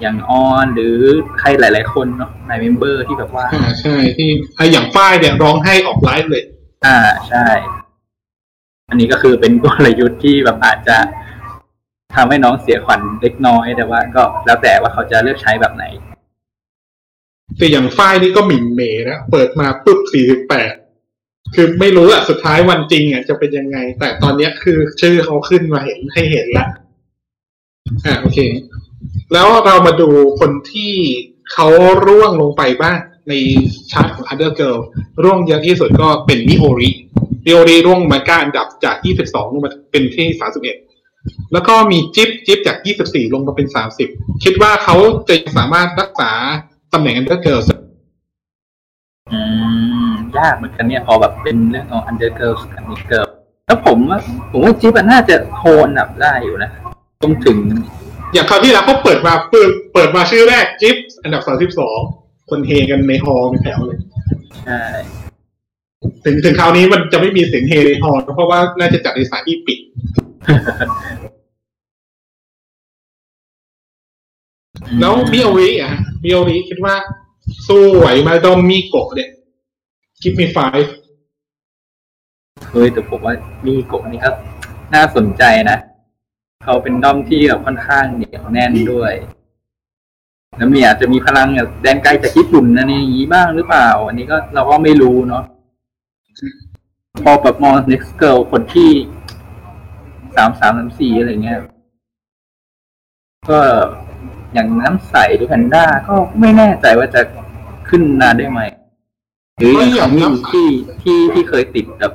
[0.01, 0.97] อย่างออนหรือ
[1.39, 6.43] ใครหลาย ๆ คนเนาะในเมมเบอร์ที่แบบว่าอ่าใช่ที่อะอย่างฝ้ายเนี่ยร้องให้ออกไลฟ์เลย
[6.85, 6.97] อ่า
[7.29, 7.45] ใช่
[8.89, 10.97] อันนี้ก็คือเป็นกลยุทธ์ที่แบบอาจจะ
[12.15, 15.85] ทำให้น้องเสียขวัญเล็กน้อยแต่ว่า ก็แล้วแต่ว่าเขาจะเลือกใช้แบบไหน
[17.57, 20.73] แต่อย่างฝ้ายนี่ก็หมิ่นเหมนะเปิดมาปุ๊บสี่สิบแปด
[21.55, 26.67] คือไม่รู้อะสุดท้ายวันจริงอะจะเป็นยังไง แต่ตอนเนี้ยคือชื่อเขาขึ้นมาเห็นให้เห็นละ
[28.05, 28.39] อ่าโอเค
[29.33, 30.93] แล้วเรามาดูคนที่
[31.51, 31.67] เขา
[32.05, 32.97] ร่วงลงไปบ้าง
[33.29, 33.33] ใน
[33.91, 34.79] ชาร์ตของ Other Girl
[35.23, 36.89] ร่วงเยอะที่สุดก็เป็นมิโอริ
[37.45, 40.27] มิโอริร่วงมาเก้าอันดับจาก 22 ลงมาเป็นที่
[40.89, 43.67] 31 แล้วก็มีจิ๊บจิ๊บจาก 24 ลงมาเป็น
[44.05, 44.95] 30 คิดว่าเขา
[45.27, 46.31] จะสามารถรักษา
[46.93, 47.61] ตำแหน่ง Other Girl
[49.31, 49.66] อืม
[50.37, 53.27] ยากเหมือนกันเนี่ยพอแบบเป็นเรื่องของ Under Girls กับ Next Girl
[53.67, 54.19] แล้วผมว่า
[54.51, 56.71] ผมว่าจิ๊บอะน่าจะโคนอันดับได้อยู่นะ
[57.23, 57.57] ต้องถึง
[58.33, 61.41] อย่างคราวที่แล้วเขาเปิดมาเปิดเปิดมาชื่อแรกจิ๊บอันดับ
[61.93, 63.99] 32คนเฮกันในฮอลล์เป็นแถวเลย
[64.65, 64.81] ใช่
[66.25, 69.79] ถึงถึงคราวนี้มันจะไม่มีเสียงเฮในฮอลล์เพราะว่าน่าจะจัดในสถานที่ปิด
[74.99, 76.95] แล้วมิโอริอะมิโอริคิดว่า
[77.67, 79.29] สู้ไหวไหมาดอมมิโกะเนี่ย
[80.21, 80.57] กิฟมีไฟ
[82.71, 83.33] เฮ้ยแต่ผมว่า
[83.65, 84.31] มีโกะนี่ก็
[84.93, 85.77] น่าสนใจนะ
[86.63, 89.13] เขาเป็นด้อมที่แบบค่อนข้างเหนียวแน่นด้วย
[90.57, 95.43] แล้วมีอาจจะมีพลังแบบแดนไกลจากญี่ปุ่นนะนี่อย่างนี้บ้างหรือเปล่า อันนี้ก็เราก็ไม่รู้เนาะ
[97.23, 98.89] พอแบบมอง next girl คนที่
[100.35, 101.59] สามสามสามสี่อะไรเงี้ย
[103.49, 103.59] ก็
[104.53, 107.21] อย่างน้ำใสหรือแพนด้าก็ไม่แน่ใจว่าจะ
[107.89, 108.61] ขึ้นนานได้ไหม
[109.59, 110.67] หรืออย่างครั้งนี้ที่
[111.01, 112.13] ที่ที่เคยติดแบบ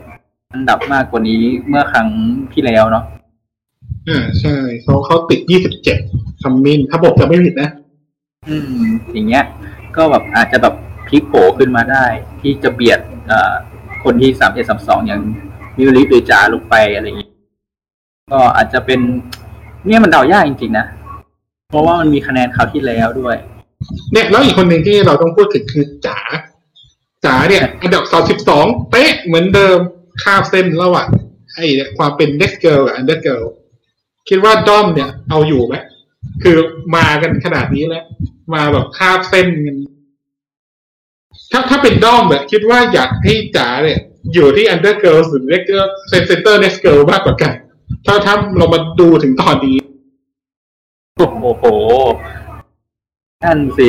[0.52, 2.08] อันดับมากกว่านี้เมื่อครั้ง
[2.52, 3.04] ที่แล้วเนาะ
[4.08, 5.40] อ่าใช่เขาเขาติด
[5.90, 7.70] 27ซัมมินถ้าบอกจะไม่ผิดนะ
[8.48, 9.44] อืม อย่างเงี้ย
[9.96, 10.74] ก็แบบอาจจะแบบ
[11.06, 12.04] พลิกโผขึ้นมาได้
[12.40, 13.52] ที่จะเบียดเอ่อ
[14.04, 15.20] คนที่สามเอ็ดสามสองอย่าง
[15.78, 17.30] มิวลิหรือจาลงไปอะไรอย่างงี้
[18.32, 19.00] ก็อาจจะเป็น
[19.86, 20.86] เนี่ยมันเดายากจริงๆนะ
[21.70, 23.36] เพราะว่ามันมีคะแนนคราวที่แล้วด้วย
[24.12, 26.18] เนี่ยแล้วอีกคนหนึ่งที่เราต้องพูดถึงคือจ๋า
[27.24, 28.04] จ๋าเนี่ยอันดับ
[28.48, 29.78] 32เป๊ะเหมือนเดิม
[30.22, 31.08] ข้ามเส้นระหว่าง
[31.54, 33.46] ไอ้ความเป็น next girl กับ under girl
[34.28, 35.74] คิดว่าด้อมเนี่ย เอาอยู่ไหม
[36.42, 36.56] คือ
[36.96, 38.04] มากันขนาดนี้แล้ว
[38.54, 39.76] มาแบบข้ามเส้นกัน
[41.52, 44.00] ถ้าถ้าเป็นด้อมแบบคิดว่าอยากให้จ๋าเนี่ย
[44.34, 47.52] อยู่ที่ under girl หรือ next girl center next girl มากกว่ากัน
[48.06, 49.76] ถ้าถ้าเรามาดูถึงตอนนี้
[51.16, 51.64] โอ้โห
[53.42, 53.88] นั่นสิ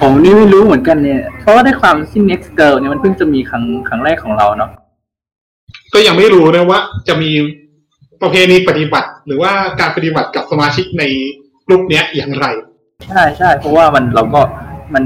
[0.00, 4.70] ผมนี่ไม่รู้เหมือนกันเนี่ย เพราะว่าได้ความที่ next girl เนี่ยมันเพิ่งจะมีครั้งครั้งแรกของเราเนาะ
[5.94, 6.78] ก็ยังไม่รู้นะว่า
[7.08, 7.30] จะมี
[8.22, 11.02] ประเพณีปฏิบัติ หรือว่าการปฏิบัติกับสมาชิกใน
[11.70, 12.46] รูปเนี้ยอย่างไร
[13.08, 14.40] ใช่ใช่เพราะว่ามันเราก็
[14.94, 15.04] มัน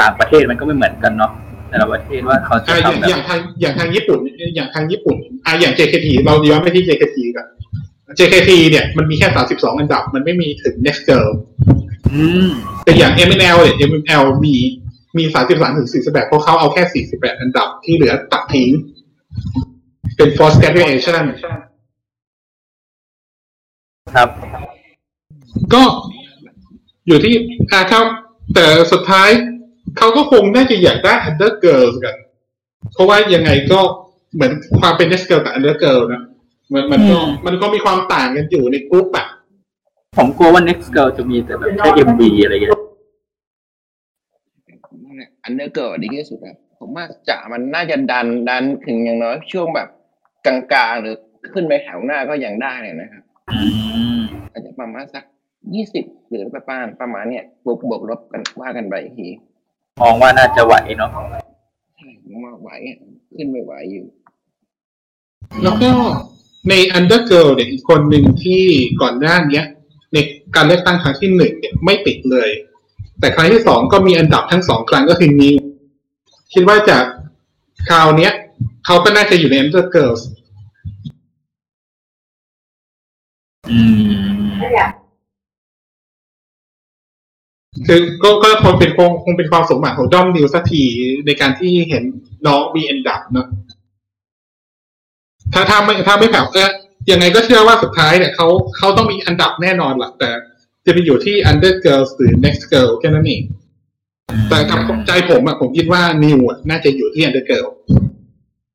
[0.00, 1.32] ต่างประเทศมันก็ไม่เหมือนกันเนาะ
[1.68, 4.18] แต่ละประเทศว่าเขาจะอ่าอย่างทำแบอย่างบทางอย่างทางญี่ปุ่น
[4.56, 7.46] อย่างทางญี่ปุ่นอ่าอย่าง JKT เราย้อนไปที่ JKT กัน
[8.18, 11.30] JKT เนี่ยมันมีแค่ 32 อันดับ มันไม่มีถึง next girl
[12.12, 12.48] อืม
[12.84, 14.56] แต่อย่าง MNL เนี่ย MNL มี
[15.18, 18.70] มี 33 ถึง 48 เพราะเขาเอาแค่ 48 อันดับที่เหลือตัดทิ้ง
[20.16, 21.22] เป็น force graduation
[24.14, 24.28] ครับ
[25.74, 25.82] ก็
[27.06, 27.34] อยู่ที่
[27.72, 28.04] อ่าครับ
[28.54, 29.28] แต่สุดท้าย
[29.98, 32.16] เขาก็คงน่าจะอยากได้ under girls กัน
[32.92, 33.80] เพราะว่ายังไงก็
[34.34, 36.22] เหมือนความเป็น next girl กับ under girl นะ
[36.72, 39.26] มันมันก็อืมมันก็มีความต่างกันอยู่ในกรุ๊ปอะ
[40.16, 42.72] ผมกลัวว่า next girl จะมีแต่แบบแค่ MV อะไรอย่างเงี้ย
[45.42, 49.88] Undergirl ดีที่สุดครับผมว่าจ่ามันน่าจะดันดันถึงอย่างน้อยช่วงแบบ
[50.46, 51.14] กลางๆหรือ
[51.52, 53.60] ขึ้นไปแถวหน้าก็ยังได้เลยนะครับอื
[54.18, 54.20] ม
[54.52, 55.24] อาจจะประมาณสัก
[55.74, 59.28] ยี่สิบหรือประมาณประมาณเนี่ยบวกบวกลบกันว่ากันไปอีกที
[60.00, 61.10] มองว่าน่าจะไหวเนาะ
[61.96, 62.98] ใช่ผมว่าไหวอะ
[63.36, 64.06] ขึ้นไม่ไหวอยู่
[65.62, 65.90] แล้วก็
[66.68, 68.62] ใน under girl เนี่ยอีกคนหนึ่งที่
[69.00, 69.64] ก่อนหน้าเนี้ย
[70.12, 70.16] ใน
[70.54, 72.48] การเลือกตั้งครั้งที่หนึ่งเนี่ยไม่ติดเลย
[73.20, 75.56] แต่ครั้งที่สองก็มีอันดับทั้งสองครั้งก็คือนิว
[76.54, 77.04] คิดว่าจาก
[77.88, 78.32] คราวเนี้ย
[78.86, 80.22] เขาก็น่าจะอยู่ใน Under Girls
[83.70, 84.28] อืม
[87.86, 90.84] คือก็ก็คงเป็นคงคงเป็นความสมหวังของด้อมนิวสักที
[91.26, 92.04] ในการที่เห็น
[92.46, 93.46] น้องมีอันดับเนอะ
[95.52, 96.70] ถ้าถ้าไม่ถ้าไม่แบบเออ
[97.10, 100.30] ยังไงก็เชื่อว่าสุดท้ายเนี่ยเขาเขาต้องมีอันดับแน่นอนแหละแต่
[100.86, 103.42] จะไปอยู่ที่ Under Girls หรือ Next Girl แค่นั้นเอง
[104.48, 107.66] แต่ทำใจผมอะผมคิดว่านิวอะน่าจะอยู่ที่ Under Girl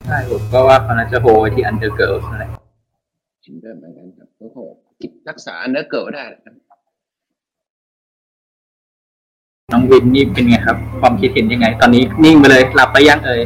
[0.06, 2.52] ใช่ผมก็ว่าเขาน่าจะโฮไว้ที่ Under Girls นั่นแหละ
[3.42, 4.68] เห็นด้วยเหมือนกันครับก็คง
[5.02, 6.54] กิจรักษา Undergirlได้นะครับ
[9.72, 13.42] น้องวินนี่เป็นไงครับ ความคิดเห็นยังไง ตอนนี้นิ่งไปเลยหลับไปยังเอ่ย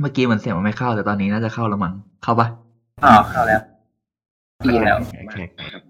[0.00, 2.48] เมื่อกี้มันเสียงมันไม่เข้าแต่ตอนนี้น่าจะเข้าแล้วมั้ง เข้าปะ
[3.04, 3.62] อ๋อเข้าแล้ว
[4.64, 5.36] ดีแล้วโอเค
[5.72, 5.82] ครับ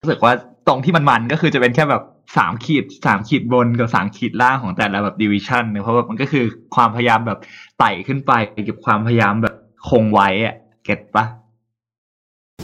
[0.00, 0.32] รู้สึกว่า
[0.68, 2.02] ตรงที่มันมันก็คือจะเป็นแค่แบบ
[2.36, 6.44] สามขีดสามขีดบนกับสามขีดล่างของแต่ละแบบ division เนี่ยเพราะว่ามันก็คือ
[6.74, 7.38] ความพยายามแบบ
[7.78, 8.32] ไต่ขึ้นไป
[8.68, 9.54] กับความพยายามแบบ
[9.88, 11.24] คงไว้อะ get ปะ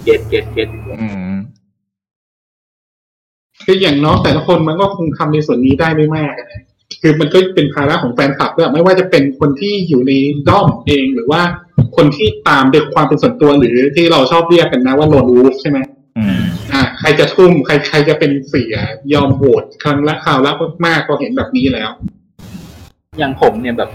[0.05, 0.69] get get get
[1.01, 1.35] อืม
[3.65, 6.63] คืออย่างน้องแต่ละคนมันก็คงทำในส่วนนี้ได้ไม่มากอะนะ
[7.05, 10.13] คือมันก็เป็นภาระของแฟนคลับด้วยไม่ว่าจะเป็นคนที่อยู่ใน
[10.49, 11.43] ด้อมเองหรือว่า
[11.97, 15.79] คนที่ตามด้วยความเป็นส่วนตัวหรือที่เราชอบเรียกกันนะว่า lone wolf ใช่ไหม
[16.19, 18.75] อืมอ่า ใครจะทุ่มใครใครจะเป็นเสีย
[19.13, 20.53] ยอมโหวตครั้งละข่าวละ
[20.87, 21.91] มากๆก็เห็นแบบนี้แล้ว
[23.19, 23.91] อย่างผมเนี่ยแบบ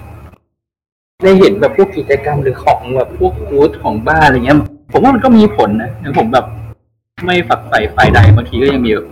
[1.24, 4.58] ได้เห็นแบบพวกกิจกรรมหรือของแบบพวกฟูดของบ้านอะไรเงี้ย
[4.92, 6.46] ผมว่ามันก็มีผลนะอย่างผมแบบ
[7.26, 9.08] ไม่ฝักใฝ่ฝ่ายใดบางทีก็ยังมีแบบ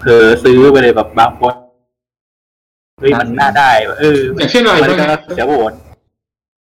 [0.00, 1.54] เผลอซื้อไปเลยแบบบางคน
[3.00, 5.72] เฮ้ยมันน่าได้ว่ะเอออย่างเช่นอะไรมันบ้างก็นะเสียโหวต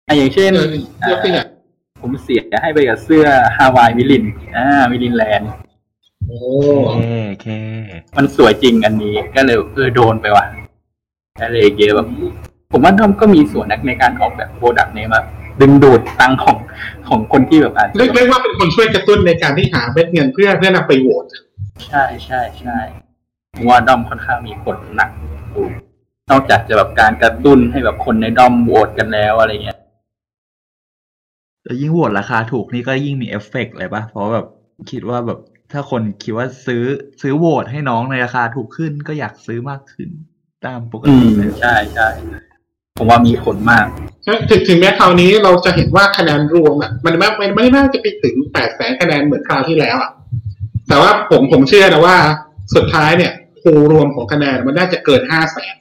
[0.06, 0.60] อะอย่างเช่นเอ
[1.08, 1.46] อยกตัวอย่าง
[2.02, 4.24] ผมเสียให้ไปกับเสื้อฮาวายมิลิน
[4.56, 5.50] อ่ามิลินแลนด์
[6.26, 6.40] โอ้
[6.86, 7.48] โอเคโอเค
[8.16, 10.44] มันสวยจริงอันนี้ก็เลยเออโดนไปว่ะ
[11.40, 12.08] ก็เลยเยอะแบบ
[12.72, 15.20] ผมว่าด้อมก็มีส่วนนะในการออกแบบ product นี้มา
[15.60, 16.56] ดึงดูดตังค์ของ
[17.08, 21.24] ของคนที่แบบอาจจะเรียกเรียกว่าเป็นคนช่วยกระตุ้นในการที่หาเม็ดเงินเพื่อเพื่อนำไปโหวต
[21.86, 22.78] ใช่ใช่ใช่
[23.54, 25.10] ผมว่าด้อมค่อนข้างมีผลหนัก
[25.52, 25.66] อยู่
[26.30, 29.78] นอกจากจะแบบการกระตุ้นให้แบบคนในด้อมโหวตกันแล้วอะไรเงี้ย
[31.64, 34.46] แล้วยิ่งโหวตราคาถูกนี่ก็ยิ่งมีเอฟเฟกต์เลยปะเพราะแบบ
[34.90, 35.38] คิดว่าแบบ
[35.72, 36.82] ถ้าคนคิดว่าซื้อ
[37.22, 40.08] ซื้อโหวตให้น้องในราคาถูกขึ้นก็อยากซื้อมากขึ้น
[40.66, 42.08] ตามปกอืติมเลยใช่ใช่
[42.98, 43.86] ผมว่ามีผลมาก
[44.50, 50.10] ถึงถึงแม้คราวนี้เราจะเห็นว่าคะแนนรวมอะมันไม่มันไม่น่าจะไปถึงแปดแสนคะแนนเหมือนคราวที่แล้วอะ
[50.88, 52.16] แต่ว่าผมผมเชื่อนะว่า
[52.74, 55.74] สุดท้ายเนี่ยคูรวมของคะแนนมันน่าจะเกินห้าแสน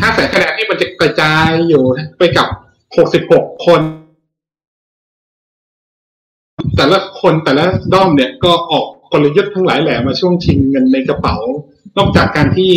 [0.00, 1.82] ห้าแสนคะแนนที่มันจะกระจายอยู่
[2.18, 2.48] ไปกับ
[2.96, 3.80] หกสิบหกคน
[6.76, 11.36] แต่ละคนแต่ละด้อมเนี่ยก็ออกกลยุทธ์ทั้งหลายแหล่มาช่วงชิงเงินในกระเป๋า
[11.96, 12.72] นอกจากการที่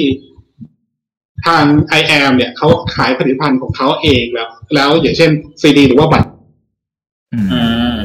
[1.45, 1.65] ทาง
[1.99, 5.31] i อ m เนี่ยเขาขายผลิตภัณฑ์ของเขาเองแล้ว แล้วอย่างเช่น
[5.61, 6.29] ซีดีหรือว่าบัตร
[7.33, 7.61] อืมอื
[7.93, 7.95] ม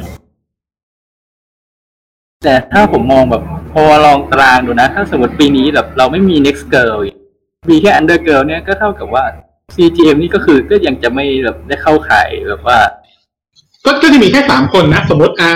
[2.43, 7.18] แต่ถ้าผมมองแบบพอลองตารางดูนะ ถ้าสมมติปีนี้แบบเราไม่มี next girl อีก
[7.67, 9.23] มีแค่ under girl เนี่ยก็เท่ากับว่า
[9.75, 12.79] CGM นี่ก็คือก็ยังจะไม่แบบได้เข้าขายแบบว่า
[13.85, 15.53] ก็ก็จะมีแค่สามคนนะ สมมติอะ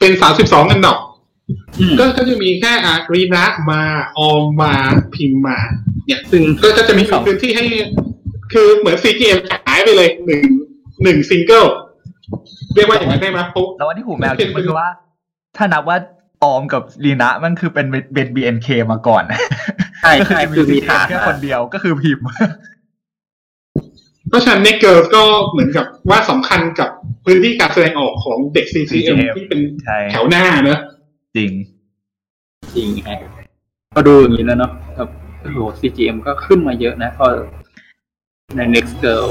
[0.00, 0.96] เป็นสามสิบสองอันดับ
[1.78, 3.82] อืมก็ก็จะมีแค่อารีนะมา
[4.18, 4.72] ออมมา
[5.14, 5.58] พิมพ์มา
[6.06, 7.64] เนี่ย ซึ่งก็ก็จะมีพื้นที่ให้
[8.52, 10.42] คือเหมือน CGM ขายไปเลยหนึ่ง
[11.02, 11.64] หนึ่งซิงเกิล
[12.74, 14.88] เรียกว่าอย่างนั้นได้ไหมปุ๊บแล้ววันที่หูแมวคิดก็คือว่า
[15.56, 15.98] ถ้านับว่า
[16.42, 22.24] ออมกับลีนะมันคือเป็นเป็นบีเอ็นเคมาก่อนใช่ก็ใช่คือมีฐานแค่คนเดียวก็คือพิมพ์
[24.28, 26.90] เพราะฉะนั้นเนเกิร์ก็เหมือนกับว่าสำคัญกับ
[27.24, 30.78] พื้นที่การแสดงออกของเด็ก CGM ที่เป็นใช่แถวหน้าเนอะ
[31.36, 31.50] จริง
[32.74, 33.18] จริงแฮะ
[33.96, 37.26] ก็ดูอย่างนี้แล้วเนาะแบบโอ้โห CGM ก็ขึ้นมาเยอะนะพอ
[38.56, 39.28] ใน next girl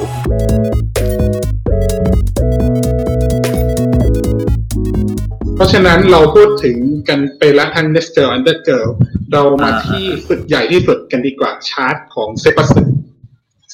[5.55, 6.77] เพราะฉะนั้นเราพูดถึง
[7.09, 8.89] กันไปละทั้ง Next Girl Under Girl
[9.31, 12.81] เรามาอ่าที่สุดใหญ่ที่สุดกันดีกว่าชาร์ตของเซปัสึ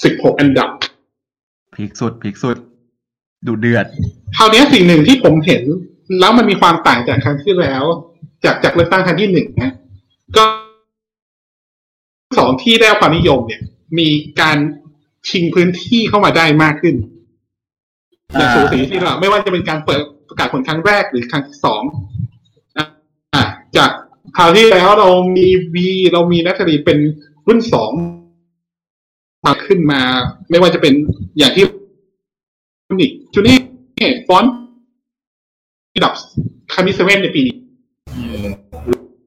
[0.04, 0.70] สิบหกอันดับ
[1.76, 2.58] พีคสุดพีคสุด
[3.48, 3.86] ดูเดือด
[4.38, 5.64] คราวนี้สิ่งหนึ่งที่ผมเห็น
[6.20, 7.84] แล้วมันมีความต่างจากครั้งที่แล้ว
[8.44, 9.72] จากจากเลือกตั้งครั้งที่หนึ่งนะ
[10.38, 10.44] ก็
[12.40, 13.62] สองที่ได้รับความนิยมเนี่ย
[14.00, 14.10] มี
[14.42, 14.58] การ
[15.30, 16.96] ชิงพื้นที่เข้ามาได้มากขึ้น
[18.34, 21.82] อย่างสูสีที่เราไม่ว่าจะเป็นการเปิด ประกาศผลครั้งแรกหรือครั้งที่สอง
[23.78, 23.90] จาก
[24.38, 26.98] คราวที่แล้วเรามีวีเรามีนักเรียเป็น
[27.48, 27.92] รุ่นสอง
[29.46, 30.02] มาขึ้นมา
[30.50, 30.94] ไม่ว่าจะเป็น
[31.38, 31.64] อย่างที่
[33.00, 33.58] นี่จูนี่
[34.28, 34.54] ฟอนต์
[36.04, 36.14] ดับ
[36.74, 37.56] คามิเซเว่นในปีนี้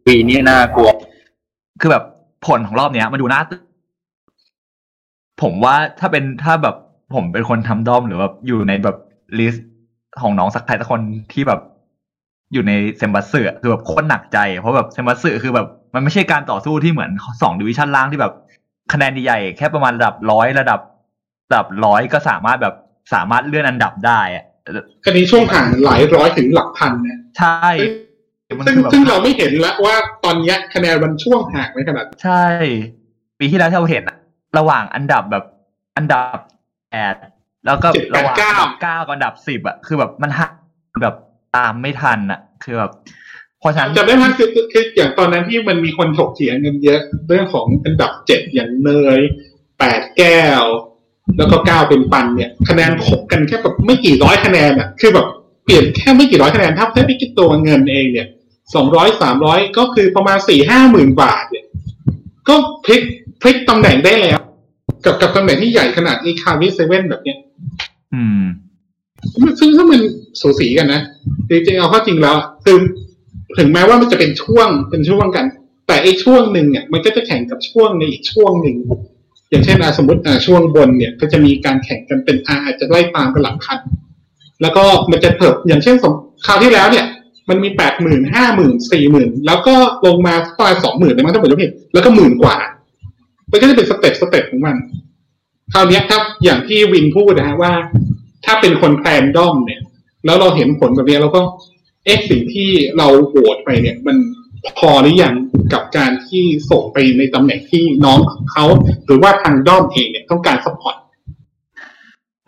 [0.07, 0.91] ปีนี้น่ากลัว
[1.81, 2.05] คือแบบ
[2.47, 3.41] ผลของรอบเนี้ยมันดูน่า
[5.43, 6.77] ผมว่าถ้าเป็นถ้าแบบ
[7.15, 8.97] ผมเป็นคนทำด้อมหรือแบบอยู่ในแบบ
[9.39, 9.67] ลิสต์
[10.23, 11.01] ของน้องสักใครสักคน
[11.33, 11.61] ที่แบบ
[12.53, 17.11] อยู่ในเซมบัสเสือคือแบบโคตรหนักใจ เพราะแบบเซมบัสเสือคือแบบมันไม่ใช่การต่อสู้ที่เหมือน
[17.43, 18.33] สองดิวิชั่นล่างที่แบบ
[18.93, 20.81] คะแนนใหญ่ๆแค่ประมาณระดับร้อยระดับ
[21.51, 22.75] ระดับร้อยก็สามารถแบบ
[23.15, 24.45] สามารถเลื่อนอันดับได้อะ
[25.05, 27.69] อันนี้ช่วงห่างหลายร้อยถึงหลักพันนะใช่
[28.59, 32.45] มันซึ่งคือแบบซึ่งเราไม่เห็นแล้วว่าตอนเนี้ยคะแนนมันช่วงห่างไม่ขนาดนั้นใช่
[33.39, 34.17] ปีที่แล้วที่เราเห็นอะ
[34.59, 35.45] ระหว่างอันดับแบบ
[35.97, 36.39] อันดับ
[36.91, 37.15] แปด
[37.67, 40.53] แล้วก็ระหว่างอันดับเก้ากับอันดับสิบอะคือแบบมันห่าง
[41.03, 41.15] แบบ
[41.57, 42.91] ตามไม่ทันอะคือแบบ
[43.61, 49.21] เพราะฉะนั้นจำได้ไหมคือคือคืออย่างตอนนั้นที่มันมีคนถกเถียงกันเยอะ เรื่องของอันดับเจ็ดอย่างเนย
[49.79, 50.63] แปดแก้ว
[51.37, 55.27] แล้วก็เก้าเป็นปันเนี่ย คะแนนถกกันแค่แบบไม่กี่ร้อยคะแนนอะคือแบบ
[55.65, 58.29] เปลี่ยนแค่ไม่กี่ร้อยคะแนนถ้าแค่ไม่คิดตัวเงินเองเนี่ย
[58.75, 61.67] สองร้อยสามร้อยก็คือประมาณสี่ห้าหมื่นบาทเนี่ย
[62.49, 63.03] ก็พลิก
[63.41, 64.39] พลิกตำแหน่งได้แล้ว
[65.05, 67.39] กับกับตำแหน่งที่ใหญ่ขนาดนี้คาวิเซเว่นแบบเนี้ย
[68.15, 68.43] อืม
[69.59, 70.01] ซึ่งถ้ามัน
[70.41, 71.01] สูสีกันนะ
[71.49, 72.79] จริงๆเอาเข้าจริงแล้วอะคือ
[73.59, 75.45] ถึงแม้ว่ามันจะเป็นช่วงเป็นช่วงกัน
[75.87, 78.77] แต่ไอ้ช่วงหนึ่งเนี่ยมันก็จะแข่งกับช่วงในอีกช่วงหนึ่ง
[79.51, 83.79] อย่างเช่นอะสมมติอะช่วงบนเนี่ย ก็จะมีการแข่งกันเป็นอาอาจจะไล่ตามกันหลังคัน
[84.63, 86.13] แล้วก็มันจะเถิบอย่างเช่นสม
[86.47, 87.07] คราวที่แล้วเนี่ย
[87.49, 89.75] มันมีแปดหมื่นห้าหมื่นสี่หมื่นแล้วก็
[90.07, 92.57] ลงมาประมาณสองหมื่นเลยมั้งถ้าผมจำไม่ผิดแล้วก็หมื่นกว่า
[93.55, 94.77] มันก็จะเป็น step step ของมัน
[95.73, 97.73] คราวนี้ยครับอย่างที่วินพูดนะฮะว่า
[98.45, 99.81] ถ้าเป็นคน plan ด้อมเนี่ย
[100.25, 101.43] แล้วเราเห็นผลแบบนี้เราก็
[102.05, 104.17] เอ๊ะสิ่งที่เราโหวตไปเนี่ย มัน
[104.79, 105.35] พอหรือยัง
[105.73, 108.19] กับการที่ส่งไปในตำแหน่งที่น้อง
[108.53, 108.65] เขา
[109.07, 110.97] หรือว่าทางด้อมเองเนี่ยต้องการ support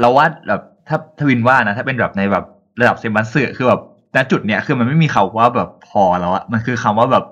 [0.01, 2.45] เราว่าแบบถ้าทวินว่านะถ้าเป็นแบบในแบบ
[2.81, 3.81] ระดับเซ็มบัตสึคือแบบ
[4.17, 7.25] ณจุดเนี้ยคือมันไม่มีคำว่าแบบพอแล้วอะมันคือคำว่าแบบ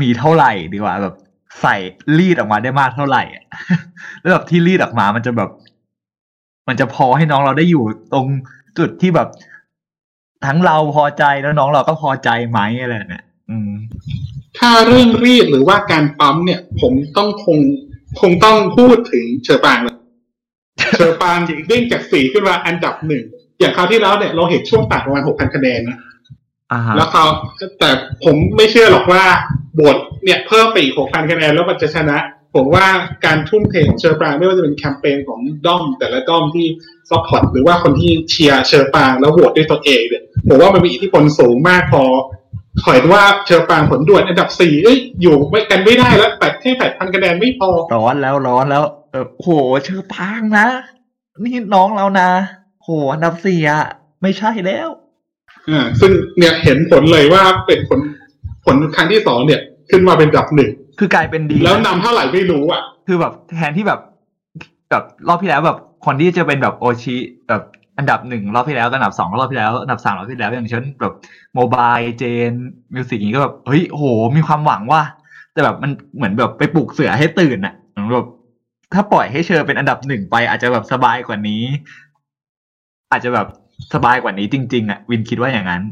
[0.00, 1.14] มีเท่าไหร่ดีกว่าแบบ
[1.62, 1.76] ใส่
[2.18, 3.22] รีดออกมาได้มากเท่าไหร่
[4.20, 5.50] แล้วแบบที่รีดออกมามันจะแบบ
[6.68, 8.26] มันจะพอให้น้องเราได้อยู่ตรง
[8.78, 9.28] จุดที่แบบ
[10.46, 13.72] ทั้งเราพอใจแล้วน้องเราก็พอใจไหมอะไรเนี่ยอืม
[14.58, 17.58] ถ้าเรื่องรีดหรือว่าการปั๊มเนี่ย ผมต้องคง
[18.20, 19.96] คงต้องพูดถึงเชอปางเลย
[20.96, 21.38] เชอปาง
[21.68, 23.24] เด้งจากสี่ขึ้นมาอันดับหนึ่ง
[23.58, 25.98] อย่างคราวที่แล้วเนี่ยเราเห็นช่วงต่างประมาณหกพันคะแนนนะ
[26.96, 27.24] แล้วเขา
[27.78, 27.90] แต่
[28.24, 29.24] ผมไม่เชื่อหรอกว่า
[29.80, 32.18] บทเนี่ยเพิ่มไปอีกหกพันคะแนนแล้วมันจะชนะ
[32.54, 32.86] ผมว่า
[33.24, 36.66] การทุ่มเทของเชอร์ปรางไม่ว่าจะเป็นแคมเปญของด้อม แต่ละด้อมที่
[37.10, 42.04] support หรือว่าคนที่เชียร์เชอร์ปรางแล้วโหวตด้วยตัวเองเนี่ยผมว่ามันมีอิทธิพลสูงมากพอ
[42.82, 49.48] ถอยว่าเชอร์ปรางผลด่วนอันดับสี่เอ้ยอยู่ไม่กันไม่ได้แล้วแต่แค่แปดพันคะแนนไม่พอร้อนแล้วร้อนแล้วเออโห
[49.84, 50.66] เชอร์ปรางนะ
[51.44, 52.28] นี่น้องเรานะ
[52.82, 53.84] โหอันดับสี่อะ
[54.22, 54.88] ไม่ใช่แล้ว
[55.70, 58.00] อ่าซึ่งเนี่ยเห็นผลเลยว่าเป็นผล
[58.64, 64.00] ผลครั้งที่สองเนี่ย ขึ้นมาเป็นอันดับหนึ่งคือกลายเป็นดี แล้วนำเท่าไหร่ไม่รู้อะ คือแบบแทนที่แบบ
[64.90, 67.16] แบบรอบที่แล้วแบบคนที่จะเป็นแบบโอชิ
[67.48, 67.62] แบบ
[67.98, 71.12] อันดับหนึ่งรอบที่แล้วกับอันดับสองรอบที่แล้วอันดับสามรอบที่แล้วอย่างเช่นแบบ
[71.54, 72.52] โมบายเจน
[72.94, 74.04] มิวสิกนี้ก็แบบเฮ้ยโห
[74.36, 75.02] มีความหวังว่า
[75.52, 78.28] แต่แบบมันเหมือนแบบไปปลุกเสือให้ตื่นอะเหมือนแบบ
[78.94, 81.62] ถ้าปล่อยให้เชอร์ปรางเป็นอันดับหนึ่งไปอาจจะแบบสบายกว่านี้
[83.10, 83.46] อาจจะแบบ
[83.94, 85.82] สบายกว่านี้จริงๆอะวินคิดว่าอย่างนั้น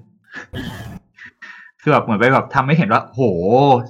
[1.80, 3.20] คือแบบเหมือนไปแบบทำให้เห็นว่า โห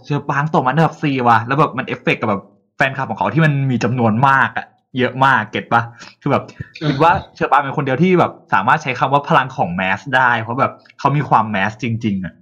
[0.05, 2.43] เชอร์ปรางตกมาอันดับสี่ว่ะแล้วแบบมันเอฟเฟกต์กับแบบ
[2.77, 4.67] แฟนคลับของเขาที่มันมีจำนวนมากอะ
[4.99, 5.83] เยอะมาก get ปะ
[6.21, 6.45] คือแบบ
[6.89, 12.35] คิดว่าเชอร์ปรางเป็นคนเดียวที่แบบ สามารถใช้คำว่าพลังของ mass ได้ เพราะแบบเขามีความ mass จริง ๆอะ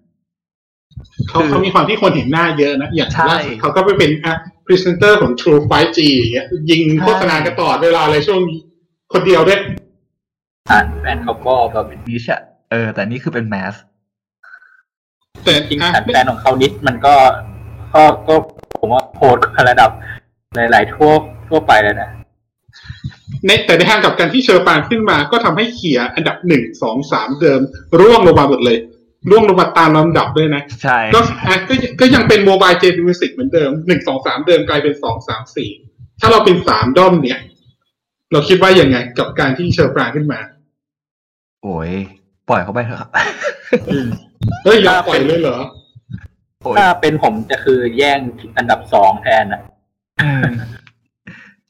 [1.29, 4.35] เขาเขามีความที่คนเห็นหน้าเยอะนะ อย่างใช่ล่าสุดเขาก็ไปเป็นอะ
[4.67, 8.59] พรีเซนเตอร์ของ True 5G อย่างเงี้ยยิงโฆษณากันตลอดเวลาเลยช่วงนี้
[9.13, 9.61] คนเดียวด้วย
[10.71, 13.75] อ่านแฟนเขาก็แบบ niche อะเออ แต่นี่คือเป็น mass
[15.45, 17.15] แต่จริงอะๆฐานแฟนของเขานิดมันก็
[17.95, 18.35] ก็ก็
[18.79, 19.91] ผมว่าโหดกว่าระดับ
[20.57, 21.13] หลายๆทั่ว
[21.49, 22.11] ทั่วไปเลยนะ
[23.47, 27.61] ในแต่ในทางกลับกันที่เชอร์ปรางขึ้นมาก็ทำให้เขียอันดับหนึ่งสองสามเดิม
[28.01, 28.79] ร่วงลงมาหมดเลย
[29.31, 35.71] ร่วงลงมาตามลำดับด้วยนะ ใช่ ก็อะก็ก็ยังเป็นโมบายเจนมิวสิกเหมือนเดิมหนึ่งสองสามเดิมกลายเป็นสองสามสี่
[36.21, 37.41] ถ้าเราเป็นสามด้อมเนี่ย
[38.33, 40.41] เราคิดว่ายังไงกับการที่เชอร์ปรางขึ้นมา
[41.63, 41.91] โอ้ย
[42.49, 43.11] ปล่อยเขาไปเถอะครับ
[44.65, 45.59] เฮ้ยอยากปล่อยเลยเหรอ
[46.61, 48.19] โอ้ยถ้าเป็นผมจะคือแย่ง
[48.57, 49.63] อันดับสองแทนนะ
[50.23, 50.45] อืม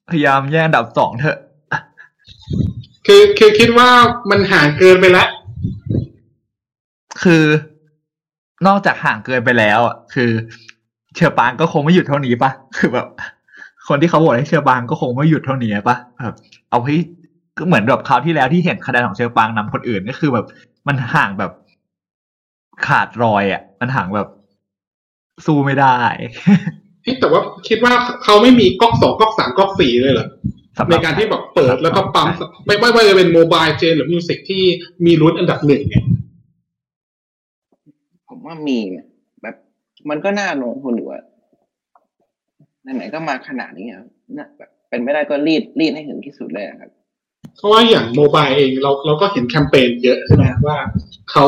[0.08, 1.38] พยายามแย่งอันดับสองเถอะ
[3.06, 3.88] คือคือคิดว่า
[4.30, 5.28] มันห่างเกินไปแล้ว
[7.22, 7.44] คือ
[8.66, 10.30] นอกจากห่างเกินไปแล้วอะคือ
[11.14, 13.06] เชอร์ปรางก็คงไม่หยุดเท่านี้ปะคือแบบ
[13.88, 16.36] คนที่เขาโหวตให้เชอร์ปรางก็คงไม่หยุดเท่านี้ปะแบบ
[16.70, 16.96] เอาให้
[17.58, 20.46] ก็เหมือนแบบคราวที่แล้วที่เห็นคะแนนของเชอร์ปรางนำคนอื่นก็คือแบบ
[20.88, 21.52] มันห่างแบบ
[22.86, 24.28] ขาดลอยอะ มันห่างแบบ
[25.46, 25.98] สู้ไม่ได้
[27.02, 27.94] เอ๊ะแต่ว่าคิดว่า
[28.24, 30.28] เขาไม่มีก๊อกสองก๊อกสามก๊อกสี่เลยเหรอ
[30.78, 32.28] สำหในการที่แบบเปิดแล้วก็ปั๊ม
[32.66, 34.62] ไม่ไม่ว่าจะเป็นโมบายเจนหรือมิวสิกที่
[35.06, 36.04] มีรุ่นอันดับหนึ่งเนี่ย
[38.28, 39.06] ผมว่ามีนะ
[39.42, 39.56] แบบ
[40.10, 41.24] มันก็น่าลงทุนอยู่อะ
[42.96, 46.90] ไหนๆก็มาขนาดนี้ครับน่าแบบเป็นไม่ได้ก็รีดรีดให้ถึงที่สุดเลยอะครับ
[47.56, 50.78] เพราะว่าอย่างโมบายเองเราเราก็เห็นแคมเปญเยอะใช่ไหมว่า
[51.30, 51.46] เขา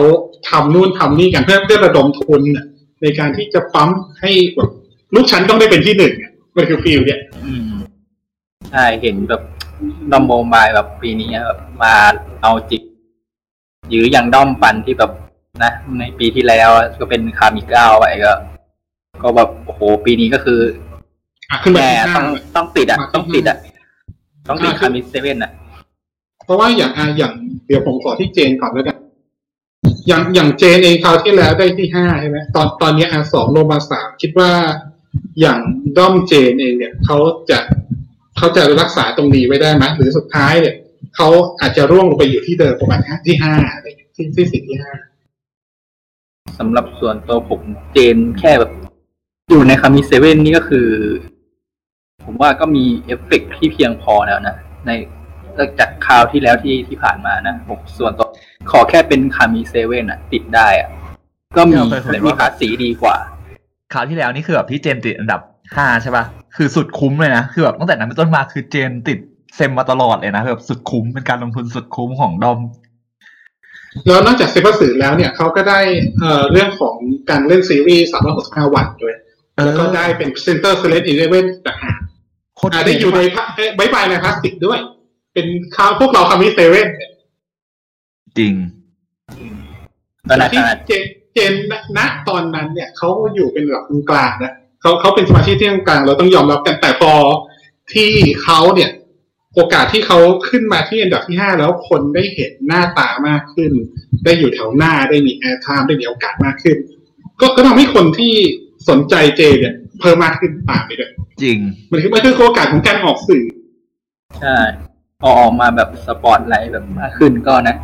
[0.49, 2.67] ทำนู่นทำนี่กันเพื่อเพื่อระดมทุนน่ะ
[3.03, 3.91] ในการที่จะปั๊ม
[4.21, 4.71] ให้แบบ
[5.15, 7.73] ลูกฉันต้องได้เป็นที่หนึ่งอะมันคือ feel เนี่ยอืม
[8.71, 9.43] ใช่เห็นแบบ
[10.13, 11.95] ดอมโมบายแบบปีนี้แบบมา
[12.43, 12.83] เอาจิก
[13.93, 15.11] ยื้ออย่างด้อมปันที่แบบ
[15.63, 16.69] นะ ในปีที่แล้ว
[17.01, 18.33] ก็เป็นคามิก้าไปก็
[19.23, 20.61] ก็แบบโอ้โหปีนี้ก็คือ
[21.51, 22.27] อะขึ้นมาแย่ที่ห้าต้อง
[22.57, 23.59] ต้องติดอะมาที่ต้องติดอะ
[24.49, 25.51] ต้องติดอ่าคามิเซเว่นอะ
[26.45, 27.32] เพราะว่าอย่างอย่าง
[27.66, 28.99] เดี๋ยวผมขอที่เจนก่อนแล้วกัน
[30.09, 34.51] อย่างอย่างเจนเองคราวที่แล้วได้ที่ห้าใช่ไหมตอนตอนนี้อะสองลงมาสามคิดว่า
[35.41, 35.61] อย่าง
[35.97, 37.18] ด้อมเจนเองเนี่ยเขา
[37.51, 37.59] จะ
[38.37, 40.74] เขาจะรักษาตรงนี้ไว้ได้ไหมหรือสุดท้ายเนี่ย
[41.16, 41.28] เขา
[41.61, 43.55] อาจจะร่วงลงไปอยู่ที่เดิมประมาณที่ห้า
[43.85, 44.93] ที่ที่สี่ที่ห้า
[46.59, 47.61] สำหรับส่วนตัวผม
[47.93, 48.70] เจนแค่แบบ
[49.51, 50.89] อยู่ใน Kami Seven นี่ก็คือ
[52.24, 54.57] ผมว่าก็มีเอฟเฟกต์ที่เพียงพอแล้วนะ
[54.87, 54.91] ใน
[55.81, 58.29] จากคราวที่แล้วที่ที่ผ่านมานะผมส่วนตัว
[58.71, 60.89] ขอแค่เป็น Kami Seven อะ ติดได้อะ
[61.57, 63.17] ก็มีเราเคยคุยแต่ว่ามีภาษีดีกว่า
[63.93, 65.41] คราวที่แล้วนี่คือแบบที่เจนติดอันดับ
[65.77, 66.25] ห้าใช่ป่ะ
[66.57, 69.19] คือสุดคุ้มเลยนะคือแบบตั้งแต่นั้นเป็นต้นมาคือเจนติด
[69.57, 72.59] เซมมาตลอดเลยนะคือแบบสุดคุ้มเป็นการลงทุนสุดคุ้มของดอม
[74.07, 75.81] แล้วนอกจากเซฟสื่อแล้วเนี่ยเขาก็ได้
[76.21, 76.97] เอ่อเรื่องของ
[77.31, 78.09] การเล่นซีรีส์
[78.41, 79.15] 365วันด้วย
[79.65, 81.99] แล้วก็ได้เป็นเซนเตอร์เซเลนอีเลเว่นต่างหาก
[82.57, 84.79] โคตรอ่าได้อยู่ในพะเอ้ยบายบายในพลาสติกด้วย
[85.35, 86.89] เป็นคาวพวกเราคามิเซเว่น
[88.39, 88.55] จริง
[90.28, 91.03] ตอนนั้นที่เจน
[91.35, 91.53] เจน
[91.97, 97.12] ณตอนนั้นเนี่ยเขาอยู่เป็นแบบกลางๆนะเขาเขาเป็นสมาชิกที่กลางๆเราต้องยอมรับกันแต่พอ
[97.93, 98.11] ที่
[98.43, 98.91] เขาเนี่ย
[99.55, 100.18] โอกาสที่เขา
[100.49, 103.72] ขึ้นมาที่อันดับที่ห้าแล้วคนได้เห็นหน้าตามากขึ้น
[104.24, 106.76] ได้อยู่แถวหน้าได้มีแอร์ไทม์ได้มีโอกาสมากขึ้น
[107.41, 108.35] ก็ก็ทำให้คนที่
[108.89, 111.11] สนใจเจเนี่ยเพิ่มมากขึ้นตามไปด้วย
[111.43, 111.59] จริง
[111.91, 113.45] มันคือมันคือโอกาสของการออกสื่อ
[114.41, 114.59] ใช่
[115.21, 117.77] พอออกมาแบบสปอตไลท์แบบมากขึ้นก็นะ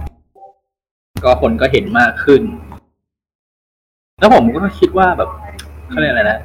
[1.25, 2.43] ก็คนก็เห็นมากขึ้น
[4.19, 5.31] แล้วผมก็คิดว่าแบบ
[5.89, 6.41] เขาเรียกอะไรนะ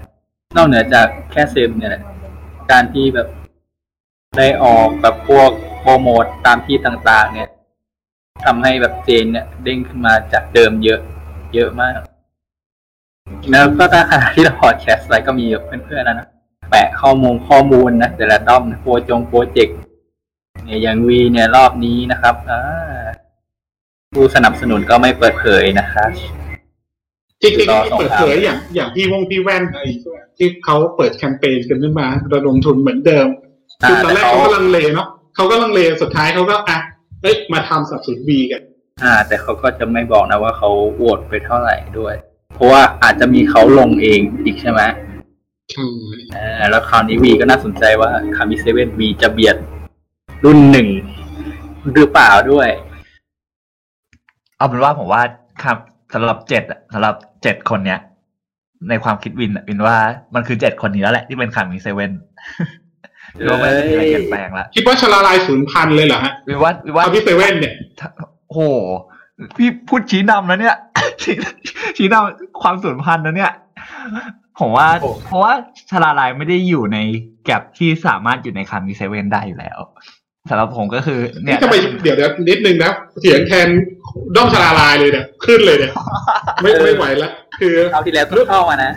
[0.55, 2.03] นอกเหนือจากแค่เซมเนี่ยแหละ
[2.71, 3.27] การที่แบบ
[4.37, 7.49] ได้ออกแบบพวกโปรโมทตามที่ต่างๆ เนี่ย
[8.45, 10.99] ทำให้แบบเจนเนี่ยเด้งขึ้นมาจากเดิมเยอะ
[11.53, 11.97] เยอะมาก
[13.51, 16.27] แล้วก็ถ้าขณะที่เราพอดแคสต์อะไรก็มีเพื่อนๆนะนะ
[16.69, 19.77] แปะข้อมูลข้อมูลนะแต่ละด้อมโปรจงโปรเจกต์
[20.65, 22.61] เนี่ยอย่างวีเนี่ยรอบนี้นะครับอ่า
[24.13, 26.09] ผู้สนับสนุนก็ไม่เปิดเผยนะครับ
[27.41, 29.85] จริงๆรก็อสองเปิดครั้งเผยอย่างอย่างพี่วงพี่แว่นอะไร
[30.37, 33.27] ที่เขาเปิดแคมเปญกันขึ้นมาระดมทุนเหมือนเดิม
[33.83, 36.77] อ่าคือตอนแรกแต่เขาก็ลังเลเนาะเขาก็ลังเลสุดท้ายเขาก็อะ
[37.21, 38.61] เอ้ยมาทำสับสนบีกัน
[39.03, 42.15] อ่า แต่เขาก็จะไม่บอกนะว่าเขาโหวตไปเท่าไหร่ด้วย
[42.55, 44.81] เพราะว่าอาจจะมีเขาลงเองอีกใช่ไหม
[46.35, 49.57] อ่าแล้วคราวนี้วีก็น่าสนใจว่าคามิเซเว่นวีจะเบียด
[50.45, 50.87] รุ่นหนึ่ง
[51.93, 52.69] หรือเปล่าด้วย
[54.57, 55.21] เอาเป็นว่าผมว่า
[55.63, 55.77] ครับ
[56.13, 57.99] สำหรับเจ็ดอะสำหรับเจ็ดคนเนี้ย
[58.89, 59.95] ในความคิดวินอะวินว่า
[60.35, 62.11] มันคือเจ็ดคนนี้แล้วแหละที่เป็นคามิเซเว่น
[63.45, 67.73] เราไม่ได้มีอะไรเปลี่ยนแปลงละคิดว่าชลาลายศูนย์พันเลยเหรอฮะวินว่าวินว่าคามิเซเว่นเนี่ย
[68.47, 68.61] โอ้โห
[69.57, 70.75] พี่พูดชี้นำแล้วเนี่ย
[71.21, 71.35] ชี้
[71.97, 73.53] ชี้นำความสูญพันธุ์นะเนี่ย
[74.59, 75.53] ผมว่าโอ้เพราะว่า
[75.89, 76.97] ชลาลายไม่ได้อยู่ใน
[77.45, 79.79] แกลบที่สามารถอยู่ในคามิเซเว่นได้อยู่แล้ว
[80.49, 82.91] สำหรับผมก็คือเนี่นี่ยทำไมเดี๋ยวเดี๋ยวนิดนึงนะ
[83.21, 83.67] เถียงแทน
[84.35, 85.91] ด้อมชลาลายเลยเนี่ยขึ้นเลยเนี่ย
[86.61, 87.29] ไม่ไม่ไหวละ
[87.59, 88.91] คือคราวที่แล้วก็เข้ามานะ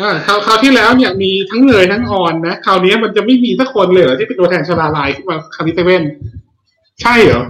[0.00, 6.02] อ่าคราวคราวที่แล้วเนี่ยมีทั้งเนยทั้งออนนะคราวนี้มันจะไม่มีสักคนเลยเหรอที่เป็นตัวแทนชลาลายขึ้นมาคามิเซเว่น
[7.02, 7.42] ใช่เหรอ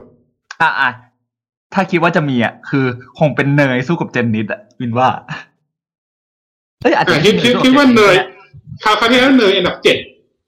[0.63, 0.91] อะอะ
[1.75, 2.85] ถ้าคิดว่าจะมีอะคือ
[3.19, 5.09] คงเป็นเนยสู้กับเจนนิดอะวินว่า
[6.83, 8.27] เอ้ยอาจจะอ่าคิดคิดสู้กับคิดว่าจเนยดะ
[8.85, 9.97] คราวคราวที่แล้วเนยอันดับเจ็ด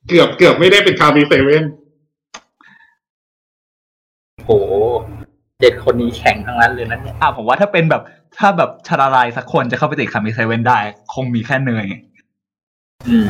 [0.08, 1.64] เกือบเกือบไม่ได้เป็นคามิเซเว่น
[4.48, 4.54] โห
[5.60, 8.02] เจ็ดคนนี้แข่งทั้งนั้นเลยนะเนี่ยอะผมว่าถ้าเป็นแบบ
[8.38, 10.78] ถ้าแบบชลาลายสักคนจะเข้าไปติดคามิเซเว่นได้
[11.14, 11.86] คงมีแค่เนย
[13.08, 13.26] อืม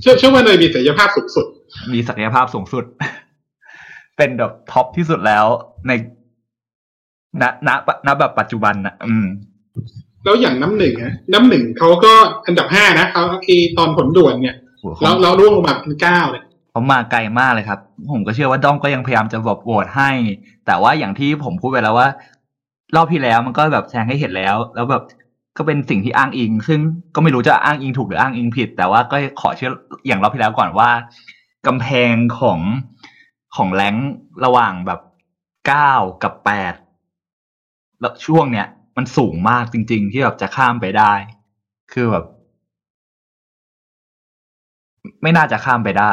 [0.00, 1.46] เชื่อเชื่อว่าเนยมีศักยภาพสูงสุด
[1.92, 2.84] มีศักยภาพสูงสุด
[4.16, 5.44] เป็นแบบท็อปที่สุดแล้ว
[5.88, 5.92] ใน
[7.42, 7.68] ณณ
[8.06, 9.26] ณแบบปัจจุบันนะอืม
[10.24, 12.12] แล้วอย่างน้ำหนึ่งอะน้ำหนึ่งเขาก็
[12.46, 16.42] อันดับห้านะเขาที่ตอนผลด่วนเนี่ยโอ้โหแล้วแล้วร่วงลงมาเป็นเก้าเลย
[16.78, 17.80] เขามาไกลมากเลยครับ
[18.12, 20.10] ผมก็เชื่อว่าด้อมก็ยังพยายามจะแบบโหวตให้
[20.66, 22.08] แต่ว่าอย่างที่ผมพูดไปแล้วว่า
[22.96, 25.02] รอบที่แล้วมันก็แบบแสดงให้เห็นแล้ว แล้วแบบ
[25.56, 26.80] ก็เป็นสิ่งที่อ้างอิง ซึ่ง
[27.14, 29.70] ก็ไม่รู้จะอ้างอิงถูกหรืออ้างอิงผิด แต่ว่าก็ขอเชื่อ
[30.06, 30.90] อย่างรอบที่แล้วก่อนว่า
[31.66, 32.60] กำแพงของ
[33.56, 33.94] ของแรง
[34.44, 35.00] ระหว่างแบบ
[35.66, 36.74] เก้ากับแปด
[38.00, 38.66] แล้วช่วงเนี้ย
[38.96, 41.12] มันสูงมากจริง ๆ ที่แบบจะข้ามไปได้
[41.92, 42.24] คือแบบ
[45.22, 46.12] ไม่น่าจะข้ามไปได้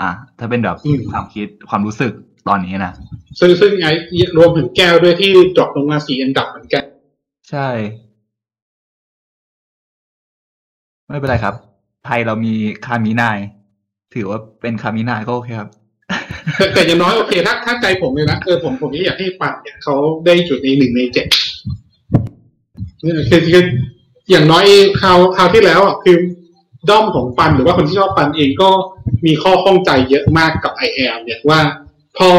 [0.00, 2.12] อะอะถ้าเป็นแบบอืมความคิดความรู้สึก
[2.48, 2.92] ตอนนี้นะ
[3.40, 3.92] ซึ่งซึ่งไอ้
[4.36, 6.84] รวมถึงแก้วด้วยที่drop ลงมาสี่อันดับเหมือนกัน
[7.50, 7.68] ใช่
[11.08, 11.54] ไม่เป็นไรครับ
[12.06, 12.54] ไทยเรามี
[12.86, 13.38] Kami Nine
[14.14, 15.68] ถือว่าเป็น Kami Nine ก็โอเคครับ
[16.56, 19.94] แต่แต่อย่างน้อยโอเคถ้าถ้าใจผมเลยนะเออผมผมอยากให้ปันเนี่ยเขา
[20.24, 21.26] ได้จุดในหนึ่งในเจ็ด
[23.02, 23.64] คือคือ
[24.30, 24.66] อย่างน้อย
[25.00, 26.16] คราวคราวที่แล้วอะคือ
[26.88, 28.70] ด้อมของปันหรือว่าคนที่ชอบปันเองก็
[29.26, 31.60] มีข้อข้องใจเยอะมากกับ iAM เนี่ยว่า
[32.18, 32.30] พอ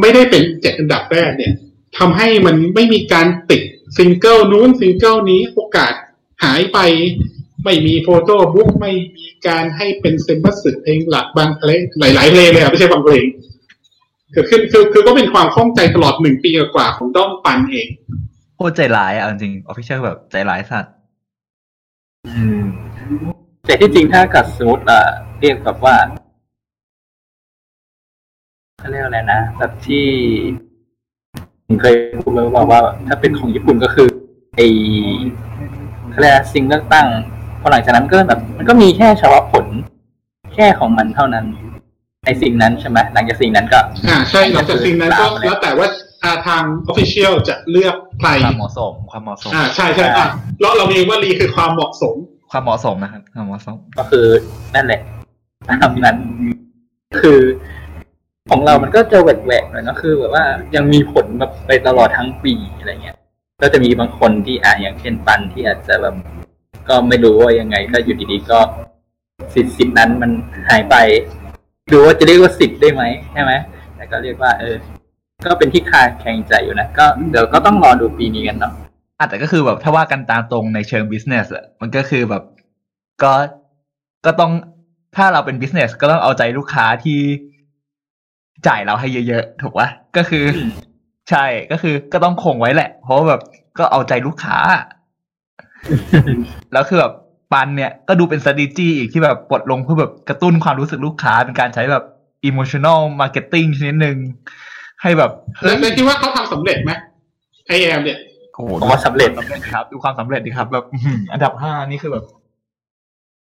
[0.00, 1.52] ไม่ได้เป็นเจ็ดอันดับแรกเนี่ย
[1.98, 3.62] ทำให้มันไม่มีการติด
[3.98, 5.92] ซิงเกิลนู้นซิงเกิลนี้โอกาส
[6.44, 6.78] หายไป
[7.64, 13.24] ไม่มี photobook ไม่มีการให้เป็น Senbatsu เพลงหลักบางเพลงหลาย ๆ เพลงเลยอะไม่ใช่บางเพลง
[14.32, 17.88] เกิดขึ้นคือคือก็เป็นความข้องใจตลอดหนึ่งปีกว่าของด้อมปันเอง
[18.56, 20.92] โคตรใจร้ายอะจริง official แบบใจร้ายสัตว์
[22.26, 22.66] อืม
[23.66, 25.02] แต่ที่จริงถ้ากัดสมมติอะ
[25.40, 25.96] เรียกแบบว่า
[28.78, 30.06] เขาเรียกอะไรนะแบบที่
[31.66, 34.08] ผมเคยพูดไว้ว่าว่า ถ้าเป็นของญี่ปุ่นก็คือ
[34.56, 34.60] ไอ
[36.10, 37.06] เขาเรียกอะไรสิ่งเลือกตั้ง
[37.60, 39.66] พอหลังจากนั้นก็แบบ มันก็มีแค่เฉพาะผล
[40.54, 41.44] แค่ของมันเท่านั้น
[42.24, 45.86] ไอสิ่งนั้นใช่ไหมหลังจากสิ่งนั้นก็อ่าใช่หลังจากสิ่งนั้นก็แล้วแต่ว่า
[46.24, 50.26] อาทางออฟฟิเชียลจะเลือกใครความเหมาะสมความเหมาะสมอ่าใช่ใช่อะ
[50.60, 52.16] เราเรามีว่ารีคือความเหมาะสม
[52.50, 54.26] ความเหมาะสมนะครับความเหมาะสม ก็คือ
[54.74, 55.00] นั่นแหละ
[55.68, 56.16] ตามนั้น
[57.20, 57.40] คือ
[58.50, 60.44] ของเรามันก็จะแหวกๆหน่อยก็คือ แบบว่า
[60.76, 63.16] ยังมีผลแบบไปตลอดทั้งปีอะไรเงี้ย
[63.62, 66.14] ก็จะมีบางคนที่อ่าอย่างเช่นปันที่อาจจะแบบ
[66.88, 68.58] ก็ไม่รู้ว่ายังไง ก็อยู่ดีๆก็
[69.54, 70.30] สิทธิ์สิทธิ์นั้นมัน
[70.68, 70.94] หายไป
[71.92, 73.52] ดูว่าจะเรียกว่าสิทธิ์ได้ไหมใช่ไหม
[73.94, 74.76] แต่ก็เรียกว่า เออ
[75.44, 78.85] ก็เป็นที่คาแข่งใจอยู่นะก็เดี๋ยวก็ต้องรอดูปีนี้กันเนาะอะ
[79.28, 82.42] แต่ก็คือแบบถ้าว่ากันตามตรงในเชิง business อะมันก็คือแบบ
[83.22, 83.32] ก็
[84.26, 84.52] ก็ต้อง
[85.16, 87.18] ถ้าเราเป็น business ก็ต้องเอาใจลูกค้าที่
[88.66, 90.44] จ่ายเราให้เยอะๆ ถูกปะก็คือ
[91.30, 93.42] ใช่ก็คือก็ต้องคงไว้แหละ เพราะว่าแบบ
[93.78, 94.58] ก็เอาใจลูกค้า
[96.72, 97.12] แล้วคือแบบ
[97.52, 102.04] ปันเนี่ยก็ดูเป็น strategy อีกที่แบบปลดลงเพื่อแบบกระตุ้นความรู้สึกลูกค้าเป็นการใช้แบบ
[102.48, 104.16] emotional marketing ชนิดหนึ่ง
[105.02, 105.30] ให้แบบ
[105.64, 106.90] แล้วแล้วคิดว่าเขาทำสำเร็จไหม
[107.66, 108.18] ไอแอมเนี่ย
[108.56, 112.24] โอ้โหผมว่าสำเร็จสำเร็จครับ ดูความสำเร็จดีครับ แบบอื้อหืออันดับห้านี่คือแบบ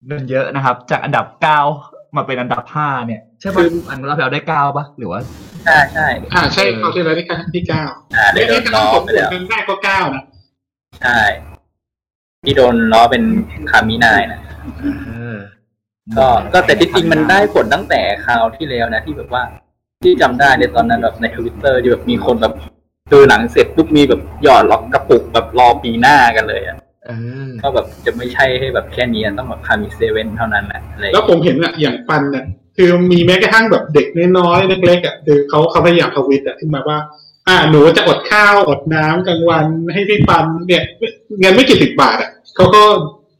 [0.07, 1.59] เงินเยอะนะครับ จากอันดับเก้า
[2.15, 5.19] มาเป็นอันดับห้าเนี่ย ใช่ป่ะอันเราเราได้เก้าป่ะหรือว่า
[5.65, 7.83] ใช่ใช่อ่าใช่เขาที่แล้วที่ที่เก้า
[8.15, 10.23] อ่าไม่ได้โดได้นกระล้ทั่องผมไปแล้วเงินแรกก็เก้านะ
[11.01, 11.21] ใช่
[12.45, 13.23] ที่โดนล้อเป็น
[13.69, 14.39] คามินายนะ
[15.05, 15.37] เออ
[16.17, 19.43] ก็ก็แต่ที่จริงมันได้ผลตั้งแต่คราวที่แล้วนะ ที่แบบว่า
[20.03, 22.53] ที่จำได้ในตอนนั้นแบบในทวิตเตอร์ที่แบบมีคนแบบ
[23.11, 27.11] ดูหนังเสร็จปุ๊บมีแบบหยอดล็อกกระปุกแบบรอปีหน้ากันเลยอะเอ
[27.47, 32.45] อก็แบบจะไม่ใช่ให้แบบแค่นี้อะต้องแบบ Kami Seven เท่านั้นแหละอะไรอย่างแล้วเงี้ยผมเห็นอะอย่างปันเนี่ย
[32.77, 34.07] คือมีแม้กระทั่งแบบเด็ก
[34.37, 36.97] น้อยๆเล็กๆอะคือเขาเขาพยายามทวิตอะขึ้นมาว่า
[37.47, 40.83] อ่าหนูจะอดข้าวอดน้ำกลางวันให้พี่ปันเนี่ย
[41.39, 42.81] เงินไม่กี่สิบบาทอะเขาก็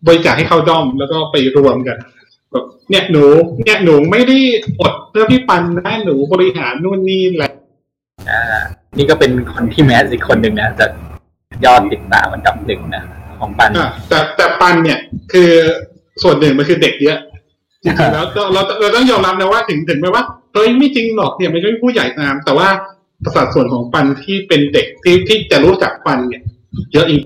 [0.07, 1.97] บริจาคให้เข้าด้อมแล้วก็ไปรวมกัน
[2.51, 3.25] แบบเนี่ยหนู
[3.65, 4.37] เนี่ยหนูไม่ได้
[4.81, 7.51] อดเพื่อพี่ปันนะหนูบริหารนู่นนี่แหละ
[8.29, 8.63] อ่า
[8.97, 10.85] นี่ก็เป็นคนที่แมสอีกคนหนึ่งนะแต่
[11.65, 13.03] ยอดติดตามอันดับหนึ่งนะ
[13.39, 14.99] ของปันอะแต่แต่ปันเนี่ย
[15.31, 15.49] คือ
[16.23, 17.17] ส่วนหนึ่งมันคือเด็กเยอะ
[17.83, 20.23] จริงๆแล้วเราเราเราต้องยอมรับนะว่าถึงถึงแม้ว่า
[20.53, 22.69] เฮ้ยไม่จริงหรอกเนี่ยไม่ใช่ผู้ใหญ่ตาม แต่ว่า
[23.35, 26.43] สัดส่วนของปันที่เป็นเด็กที่ที่จะรู้จักปันเนี่ย
[26.93, 27.23] เยอะอีก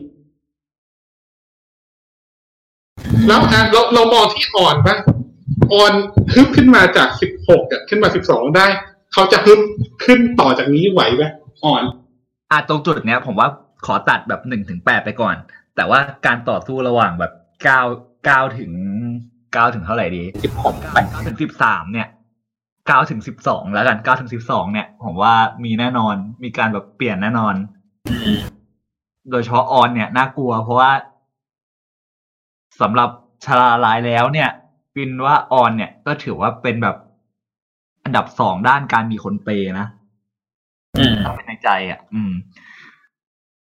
[3.27, 4.99] แล้วอะเราเรามองที่อ่อนบ้าง
[5.73, 5.93] อ่อน
[6.33, 8.67] ฮึบขึ้นมาจากสิบหกอะขึ้นมาสิบสองได้
[9.13, 9.59] เขาจะฮึบ
[10.05, 11.23] ขึ้นต่อจากนี้ไหวไหม
[11.65, 11.83] อ่อน
[12.51, 13.49] อะตรงจุดเนี้ย ผมว่า
[13.85, 15.35] ขอตัดแบบหนึ่งถึงแปดไปก่อน
[15.75, 17.31] แต่ว่าการต่อสู้ระหว่างแบบ
[17.63, 17.81] เก้า
[18.25, 18.71] เก้าถึง
[19.53, 22.07] เก้าถึงเท่าไหร่ดีสิบหกไปเก้าถึงสิบสามเนี่ย
[22.87, 25.33] เก้าถึงสิบสองแล้วกันเก้าถึงสิบสองเนี่ย ผมว่า
[25.63, 27.55] มีแน่นอนมีการแบบเปลี่ยนแน่นอน
[29.31, 30.91] โดยเฉพาะออนเนี่ยน่ากลัว เพราะว่า
[32.81, 33.09] สำหรับ
[33.45, 34.49] ชาลาลายแล้วเนี่ย
[34.95, 36.95] ปินว่าออนเนี่ยก็ถือว่าเป็นแบบ
[38.03, 40.02] อันดับสองด้านการมีคนเปย์นะอืม
[41.23, 42.31] ถ้าเป็นในใจอะ อืม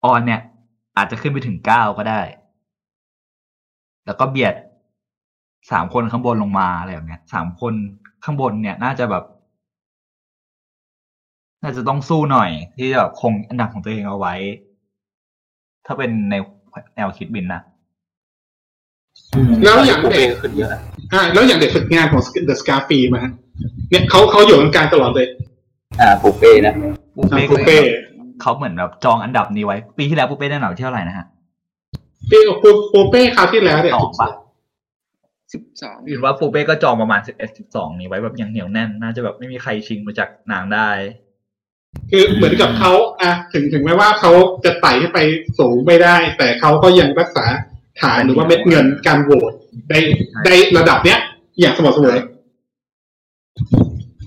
[0.03, 0.41] ออนเนี่ย
[0.97, 2.21] อาจจะขึ้นไปถึงเก้าก็ได้
[4.05, 4.55] แล้วก็เบียด
[5.71, 7.73] สามคนข้างบนลงมาอะไรแบบเนี้ยสามคน
[8.23, 9.23] ข้างบนเนี่ย น่าจะแบบ
[11.63, 14.35] น่าจะต้องสู้หน่อย ที่จะแบบคงอันดับของตัวเองเอาไว้
[15.85, 16.35] ถ้าเป็นใน
[16.95, 17.61] แนวคิดบินนะ
[19.63, 20.69] แล้วอย่างเด็กขึ้นเยอะ
[21.13, 23.31] อ่าแล้วอย่างเด็กฝึกงานของ The Scarfy มาฮะ
[23.89, 25.27] เนี่ยเขาเขาอยู่กลางๆตลอดเลย
[26.01, 26.75] อ่าปูเป้นะ
[27.17, 27.77] ปูอ่าเป้ปูเป้
[28.41, 31.25] เขาเหมือนแบบจองอันดับนี้ไว้ ปีที่แล้วปูเป้ได้อันดับที่เท่าไหร่นะฮะ
[32.31, 34.29] ปีปูปูเป้คราวที่แล้วเนี่ยสองปะ
[35.53, 40.89] สิบสองคิดว่าปูเป้ก็จองประมาณสิบเอ็ดสิบสองนี้ไว้แบบยังเหนียวแน่น น่าจะแบบไม่มีใครชิงมาจากนางได้
[42.11, 42.91] คือเหมือนกับเขา
[43.21, 44.31] อะถึงถึงแม้ว่าเขา
[44.65, 45.19] จะไต่ขึ้นไป
[45.59, 47.45] สูงไม่ได้ แต่เขาก็ยังรักษา
[48.01, 49.53] ฐานหรือว่าเม็ดเงินการโหวต
[49.89, 49.99] ได้
[50.45, 51.19] ได้ระดับเนี้ย
[51.59, 52.17] อย่างสม่ำเสมอ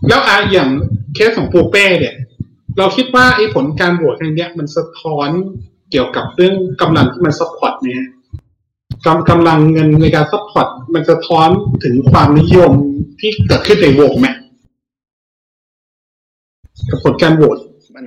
[0.09, 0.69] แล้วอะอย่าง
[1.15, 2.15] เคสของปูเป้เนี่ย
[2.79, 5.29] เราคิดว่าไอ้ผลการโหวตครั้งเนี้ยมันสะท้อน
[5.91, 8.03] เกี่ยวกับเรื่องกำลังที่มัน support เนี่ย
[9.07, 11.49] กำกำลังเงินในการ support มันสะท้อน
[11.85, 12.73] ถึงความนิยม
[13.21, 14.29] ที่เกิดขึ้นในวงไหม
[16.89, 17.59] กับผลการโหวต
[17.95, 18.05] มัน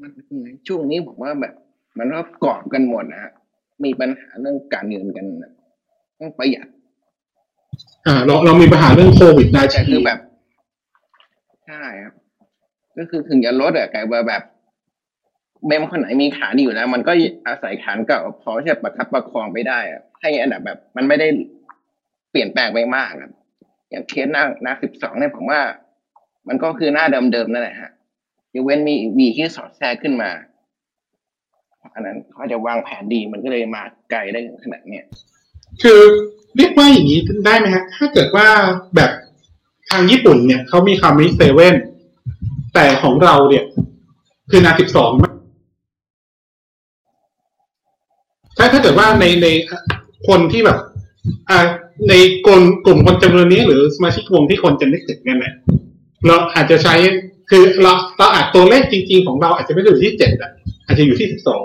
[0.00, 0.10] มัน
[0.68, 1.54] ช่วงนี้ผมว่าแบบ
[1.98, 3.32] มันก็กรอบกันหมดนะฮะ
[3.84, 5.52] มีปัญหาเรื่องการเงินกันนะ
[6.20, 6.66] ต้องประหยัด
[8.06, 10.18] อ่าเราเรามีปัญหาเรื่องโควิดนะแต่คือแบบ
[11.66, 12.14] ใช่ครับ
[12.98, 14.42] ก็คือถึงจะลดอะแต่ว่าแบบ
[15.66, 17.12] เมมคนไหนมีฐานอยู่แล้ว มันก็
[17.46, 21.28] อาศัยฐานเก่าพอจะประคับประคองไปได้อะให้อันดับแบบ มันไม่ได้
[22.30, 23.32] เปลี่ยนแปลงไปมากครับ
[23.90, 25.60] อย่างเคสหน้าหน้าสิบสองเนี่ยผมว่า
[26.48, 27.90] มันก็คือหน้าเดิมๆนั่นแหละฮะ
[28.54, 30.30] ยกเว้นมีวีที่สอดแทรกขึ้นมา
[31.94, 35.04] อันนั้นเขาจะวางแผนดีมันก็เลยมาไกลได้ขนาดเนี้ย
[35.82, 36.00] คือ
[36.56, 38.46] เรียกว่าอย่างนี้ได้ไหมฮะ ถ้าเกิดว่า
[38.96, 39.10] แบบ
[39.90, 41.74] ทางญี่ปุ่นเนี่ยเขามีคำมิเซเว่น
[42.74, 43.64] แต่ของเราเนี่ย
[44.50, 45.10] คือนาสิบสอง
[48.58, 49.48] ถ้าถ้าเกิดว่าในใน
[50.28, 50.78] คนที่แบบ
[51.50, 51.58] อ่า
[52.08, 52.14] ใน
[52.46, 55.54] กลุ่มกลุ่มคนจำนวนนี้หรือสมาชิกวงที่คนจะนึกถึงกันเนี่ย
[56.26, 56.94] เราอาจจะใช้
[57.50, 60.50] คือเราเราอาจตัวเลขจริง ๆ ของเราอาจจะไม่ได้อยู่ที่เจ็ดอะ
[60.86, 61.64] อาจจะอยู่ที่สิบสอง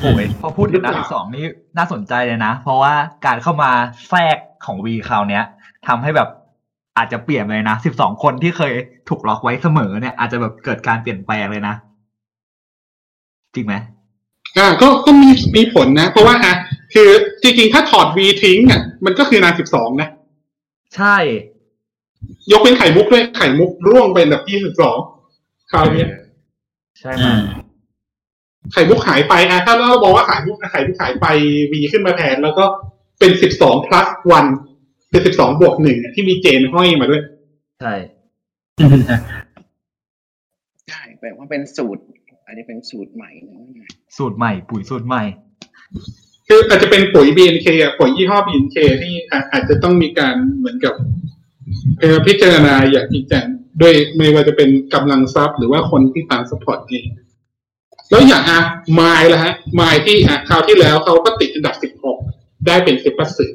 [0.00, 1.44] โอ้ยพอพูดถึงนัดที่สองนี่
[1.78, 2.94] น่าสนใจเลยนะ เพราะว่า
[3.26, 3.70] การเข้ามา
[4.08, 5.44] แทรกของวีคราวเนี้ย
[5.86, 6.28] ทำให้แบบ
[6.96, 8.72] อาจจะเปลี่ยนเลยนะสิบสองคนที่เคย
[9.08, 11.74] ถูกล็อกไว้เสมอเนี่ย อาจจะแบบเกิดการเปลี่ยนแปลงเลยนะ
[13.54, 13.74] จริงไหม
[14.58, 16.54] อ่าก็ก็มีมีผลนะ เพราะว่าอะ
[16.94, 17.08] คือ
[17.42, 20.08] จริงๆ ถ้าถอด V ทิ้งอะมันก็คือนานสิบสองนะ
[20.96, 21.16] ใช่
[22.52, 24.96] ยกเป็นไข่มุกด้วยไข่มุกร่วงไปอันดับที่สิบสอง
[25.70, 26.08] คราวเนี้ย
[26.98, 27.26] ใช่ไหม
[28.72, 31.26] ไข่มุกหายไปอะถ้าเราบอกว่าไข่มุกไข่มุกหายไป
[31.72, 32.64] V ขึ้นมาแทนแล้วก็
[33.18, 34.50] เป็นสิบสอง plus one
[35.14, 37.22] เป็นสิบสองบวกหนึ่งอะที่มีเจนห้อยมาด้วย
[37.80, 37.94] ใช่
[40.88, 42.02] ใช่แปลว่าเป็นสูตร
[42.46, 45.22] อาจจะเป็นสูตรใหม่นะสูตรใหม่ ปุ๋ยสูตรใหม่
[46.48, 50.94] คืออาจจะเป็นปุ๋ย BNK อะปุ๋ยยี่ห้อ BNK ที่อะอาจจะต้องมีการเหมือนกับ
[52.00, 53.46] เอ่อพิจารณาอย่างจริงจัง
[53.80, 57.06] ด้วยไม่ว่าจะเป็นกำลังทรัพย์หรือว่าคนที่ตามสปอร์ตเอง
[58.10, 58.60] แล้วอย่างอะ
[58.94, 61.74] ไมล์ละฮะไมล์ที่อะคราวที่แล้วเขาก็ติดอันดับ
[62.20, 63.46] 16ได้เป็นเซปัสสึ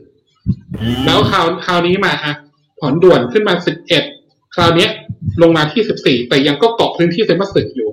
[1.05, 2.33] แล้วคราวคราวนี้มาอะ
[2.79, 3.53] ผ่อนด่วนขึ้นมา
[4.05, 4.89] 11คราวเนี้ย
[5.41, 7.89] ลงมาที่14แต่ยังก็เกาะพื้นที่ Senbatsu อยู่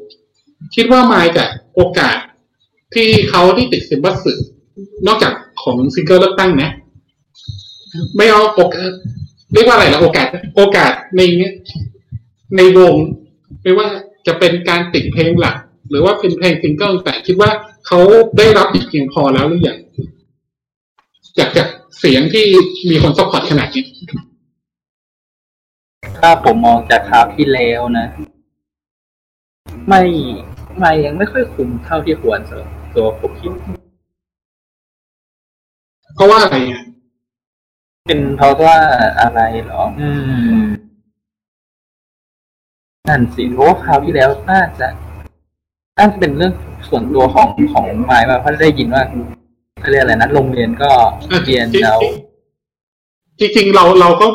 [0.75, 2.19] คิดว่าไมล์กับโอกาส
[2.95, 4.33] ที่เขาได้ติด Senbatsu
[5.07, 5.33] นอกจาก
[5.63, 6.71] ของซิงเกิลเลือกตั้งนะ
[8.17, 8.91] ไม่เอาโอกาส
[9.53, 10.27] เรียกว่าอะไรนะโอกาส
[10.57, 11.55] โอกาสในเนี้ย
[12.57, 12.95] ในวง
[13.63, 13.89] ไม่ว่า
[14.27, 15.57] จะเป็นการติดเพลงหลัก
[15.91, 17.51] หรือว่าเป็นเพลงซิงเกิลแต่คิดว่า
[17.87, 17.99] เขา
[18.39, 19.79] ได้รับอีกเพียงพอแล้วหรือยัง
[21.39, 21.69] จากจาก
[21.99, 22.47] เสียงที่
[22.91, 23.85] มีคน support ขนาดนี้
[26.19, 28.07] ถ้าผมมองจากคราวที่แล้วนะ
[29.89, 30.03] ไม่
[30.79, 33.53] ไม่ยังไม่ค่อยคุมเท่าที่ควรสำหรับตัวผมคิด
[36.15, 36.83] เพราะว่าอะไรอะ
[38.07, 38.77] เป็นเพราะว่า
[39.21, 40.09] อะไรเหรอ อื
[40.57, 40.63] ม
[43.09, 44.89] นั่นสิเพราะว่าคราวที่แล้วน่าจะ
[45.99, 46.53] น่าจะเป็นเรื่อง
[46.89, 49.05] ส่วนตัวของของไมล์มาเพราะได้ยินว่า
[49.87, 50.91] เขาเรียกอะไรนะโรงเรียนก็
[51.45, 52.01] เรียนจริงแล้ว
[53.41, 54.27] จริงๆ เราเราก็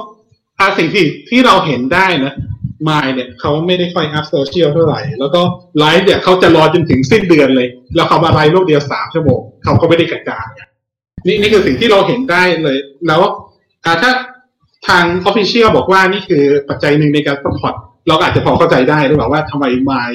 [0.59, 2.33] อาสิ่งที่ที่เราเห็นได้นะ
[2.89, 5.41] ไมล์เนี่ยเขาไม่ได้ค่อย up social เท่าไหร่ แล้วก็
[5.79, 10.47] ไลฟ์เนี่ยเขาจะรอจนถึงสิ้นเดือนเลย แล้วเขามาไลฟ์รอบเดียวสามชั่วโมงเขาก็ไม่ได้กระจาย
[11.27, 12.77] นี่นี่คือสิ่งที่เราเห็นได้เลย
[13.07, 13.21] แล้ว
[13.85, 14.11] อ่าถ้า
[14.87, 17.75] ทาง official บอกว่านี่คือปัจจัยหนึ่งในการ support
[18.07, 20.11] เราอาจจะพอเข้าใจได้หรือเปล่าว่าทำไมมาย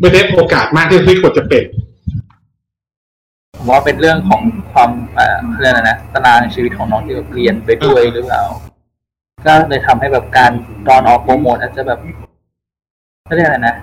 [0.00, 1.64] ไม่ได้โอกาสมากที่ที่ควรจะเป็น
[3.64, 4.42] ผมว่าเป็นเรื่องของ
[4.72, 8.42] ความเอ่อเขาเรียกอะไรนะตารางชีวิตของน้องที่แบบเรียนไปด้วยหรือเปล่า
[9.46, 10.52] ก็เลยทำให้แบบการ
[10.88, 12.00] ตอนออกโปรโมทอาจจะแบบ
[13.24, 13.76] เขาเรียกอะไรนะ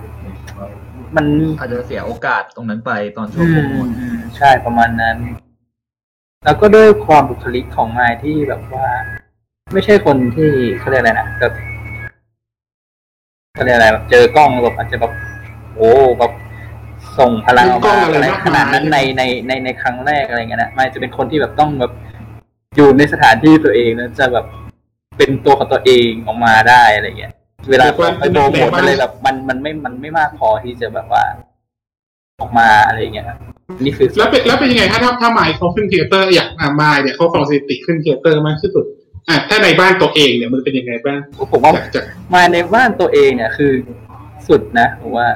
[1.16, 1.26] มัน
[1.58, 5.16] อาจจะเสียโอกาสตรงนั้นไปตอนช่วอืงโปรมโมทอืมใช่ประมาณนั้น
[6.44, 8.86] แล้วก็ด้วยความบุคลิกของไมค์ที่แบบว่า
[9.72, 11.52] ไม่ใช่คนที่เขาเรียกอะไรนะแบบ
[13.54, 15.12] เขาเรียกอะไรแบบเจอกล้องแบบอาจจะแบบ
[15.76, 16.32] โอ้แบบ
[17.18, 21.92] ส่งพลังออกมาอะไรขนาดนั้นในในในในครั้งแรกอะไรเงี้ยนะไมล์จะเป็นคนที่แบบต้องแบบ
[22.76, 24.46] อยู่ในสถานที่ตัวเองแล้วจะแบบ
[25.18, 27.32] เป็นตัวของตัวเองออกมาได้อะไรเงี้ย
[27.70, 31.24] เวลาเขาไปโปรโมทอะไรแบบมันมันไม่มันไม่มากพอที่จะแบบว่า
[32.40, 33.26] ออกมาอะไรเงี้ย
[33.80, 38.84] นี่คือแล้วเป็นแล้วเป็นยังไงถ้าถ้าถ้าไมล์เขาขึ้น theater อย่างอะไมล์เนี่ยเขาฟองสถิติขึ้นเทเตอร์มากที่สุด
[39.28, 41.20] อะถ้าในบ้านตัวเองเนี่ยมันเป็นยังไงบ้าง
[41.52, 42.04] ผมว่าจากจาก
[42.34, 43.72] มาในบ้านตัวเองเนี่ยคือ
[44.48, 45.26] สุดนะผมว่า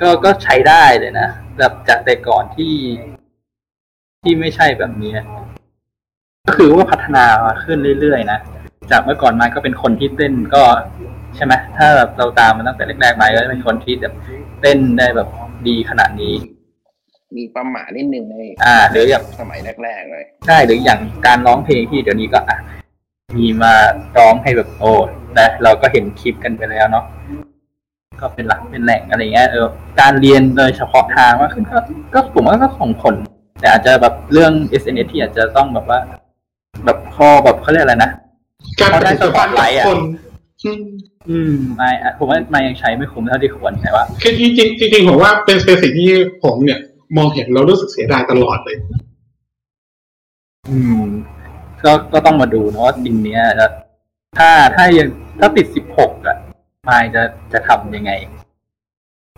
[0.00, 1.28] ก็ก็ใช้ได้เลยนะ
[1.58, 2.74] แบบจากแต่ก่อนที่
[4.22, 5.12] ที่ไม่ใช่แบบนี้
[6.46, 8.38] ก็คือว่าพัฒนามาขึ้นเรื่อยๆนะ
[8.90, 10.62] จากเมื่อก่อนมาก็เป็นคนที่เต้นก็
[11.36, 14.14] ใช่ไหมถ้าแบบเราตามมาตั้งแต่แรกๆมาก็จะเป็นคนที่แบบ
[14.60, 15.28] เต้นได้แบบ
[15.68, 16.34] ดีขนาดนี้
[17.36, 18.34] มีประมาทนิดนึงใน
[18.64, 22.58] อ่าหรืออย่างสมัยแรกๆเลยใช่หรืออย่างการร้องเพลงที่เดี๋ยวนี้ก็อะ
[23.36, 23.72] มีมา
[24.18, 24.92] ร้องให้แบบโอ้
[25.38, 27.04] นะเราก็เห็นคลิปกันไปแล้วเนาะ
[28.20, 29.66] ก็เป็นหลักเป็นแหล่งอะไรเงี้ยเออ
[30.00, 31.78] การเรียนโดยเฉพาะทางมากขึ้นก็
[32.14, 33.14] ก็ผมว่าก็ส่งผล
[33.60, 35.98] แต่อาจจะแบบเรื่อง SNS ที่อาจจะต้องแบบว่า
[36.84, 38.10] แบบพอแบบเขาเรียกอะไรนะ
[38.80, 39.98] การปฏิสัมพันธ์กับคน
[40.64, 40.84] อืม
[41.30, 46.10] อืมไม่อะผมว่ามายังใช้ไม่คุ้มเท่าที่ควรแต่ว่าคือจริงจริงจริงๆผมว่าเป็นเป็นสิ่งที่
[46.44, 46.80] ผมเนี่ย
[47.16, 48.76] มองเห็นเรารู้สึกเสียดายตลอดเลย
[50.70, 51.02] อืม
[51.84, 53.66] ก็ก็ต้องมาดูนะว่าทีมเนี้ยจะ
[54.38, 55.08] ถ้าถ้ายัง
[55.38, 56.09] ถ้าติดสิบหกอะ
[56.90, 57.22] มายจะ
[57.52, 58.12] จะทำยังไง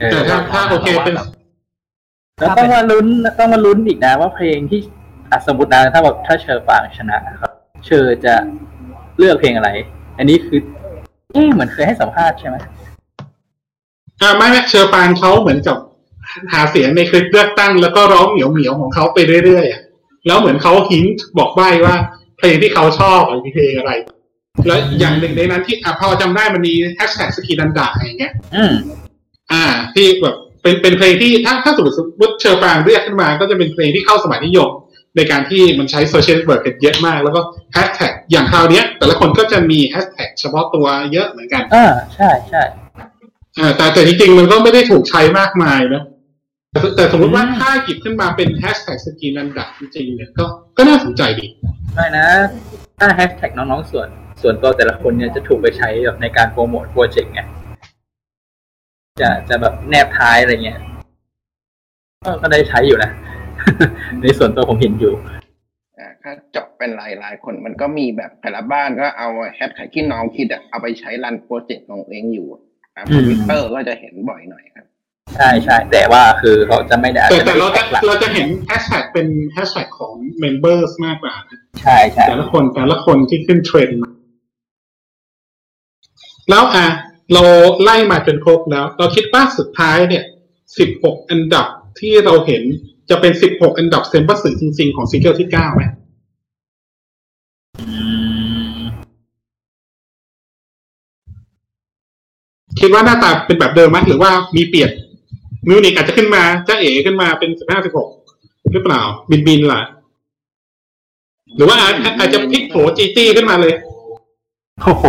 [0.01, 1.15] เออแต่ถ้าถ้าโอเคเป็น
[2.39, 3.07] แล้วต้องมาลุ้น
[3.39, 4.81] ต้องมาลุ้นอีกนะว่าเพลงที่
[5.31, 7.53] อะสมมตินะถ้าแบบถ้าเชอร์ปรางชนะครับ
[7.85, 8.35] เชอร์จะ
[9.19, 9.69] เลือกเพลงอะไร
[10.19, 10.61] อันนี้คือ
[11.33, 12.57] เอ๊ะเหมือนเคยให้สัมภาษณ์ใช่ไหม
[14.21, 15.77] อ่าไม่ไม่เชอร์ปรางเขาเหมือนกับ
[16.53, 19.83] หาเสียงในคลิปเลือกตั้งแล้วก็ร้องเหมียวเหมียวๆของเขาไปเรื่อยๆอะ
[20.27, 21.03] แล้วเหมือนเขา hint
[21.39, 21.97] บอกใบ้ว่า
[22.39, 23.93] เพลงที่เขาชอบอะคือเพลงอะไร
[24.67, 28.73] แล้วอย่างหนึ่งในนั้นที่อะพอจำได้มันมีแฮชแท็ก Sukinanda อย่างเงี้ยอืม
[29.53, 34.71] อ่า ที่แบบเป็นเป็นเพลงที่ถ้าถ้าสมมติสมมติเชอร์ปรางเรียกขึ้นมา ก็จะเป็นเพลงที่เข้าสมัยนิยม
[35.17, 37.41] ในการที่มันใช้ social network เยอะมาก แล้วก็
[37.73, 42.63] แฮชแท็กอย่างคราวเนี้ยแต่ละคนก็จะมีแฮชแท็กเฉพาะตัวเยอะเหมือนกันอ่าใช่ใช่
[43.59, 46.03] อ่าแต่แต่จริงๆ มันก็ไม่ได้ถูกใช้มากมายนะ
[46.73, 50.45] แต่แต่สมมติว่าถ้าหยิบขึ้นมาเป็นแฮชแท็ก Sukinanda จริงๆเนี่ยก็
[50.77, 51.47] ก็น่าสนใจดี
[51.95, 52.27] ไม่นะ
[52.99, 54.09] ถ้าแฮชแท็กน้องๆส่วน
[54.43, 57.41] ส่วนตัวแต่ละคนเนี่ยจะถูกไปใช้แบบในการโปรโมทโปรเจกต์ไง
[59.21, 60.79] จะจะแบบแนบท้ายอะไรเงี้ย
[62.25, 63.11] ก็ก็ได้ใช้อยู่นะ
[64.23, 65.15] ในส่วนตัวผมเห็นอยู่
[65.99, 72.49] อ่าถ้าเจาะเป็นรายรายๆคนมันก็มีแบบแต่ละบ้านก็เอาแฮชแท็กที่น้องคิดอะเอาไปใช้รันโปรเจกต์ของตัวเองอยู่
[72.97, 74.85] ตามอืมทวิตเตอร์ก็จะเห็นบ่อยหน่อยครับ
[75.37, 80.15] ใช่ใช่แต่ว่าคือเขาจะไม่ได้อาจแต่จะแต่ไม่เราได้จะแท็กหลักเราจะเห็นแฮชแท็กเป็นแฮชแท็กของ
[80.45, 84.11] members มากกว่านะใช่ใช่แต่ละคนแต่ละคนที่ขึ้นเทรนด์มา
[86.51, 86.87] แล้วอะ
[87.33, 87.43] เรา
[87.83, 90.25] ไล่มาจนครบแล้ว เราคิดว่าสุดท้ายเนี่ย
[90.77, 91.67] 16 อันดับ
[92.01, 92.63] ที่เราเห็น
[93.11, 95.83] จะเป็น 16 อันดับเซ็มบัตสึจริง ๆ ของซิงเกิลที่ 9 ไหม
[97.79, 97.85] อื
[98.79, 98.81] ม
[102.81, 104.91] คิดว่าหน้าตาเป็นแบบเดิมไหมหรือว่ามีเปลี่ยน
[105.69, 107.85] มิวนิกอาจจะขึ้นมาจ๋าเอ๋ขึ้นมาเป็น 15
[108.17, 109.81] 16 หรือเปล่า มินมินล่ะ
[111.57, 113.75] หรือว่าอาจอาจจะพลิกโผจีจี้ขึ้นมาเลย
[114.81, 115.05] โอ้โห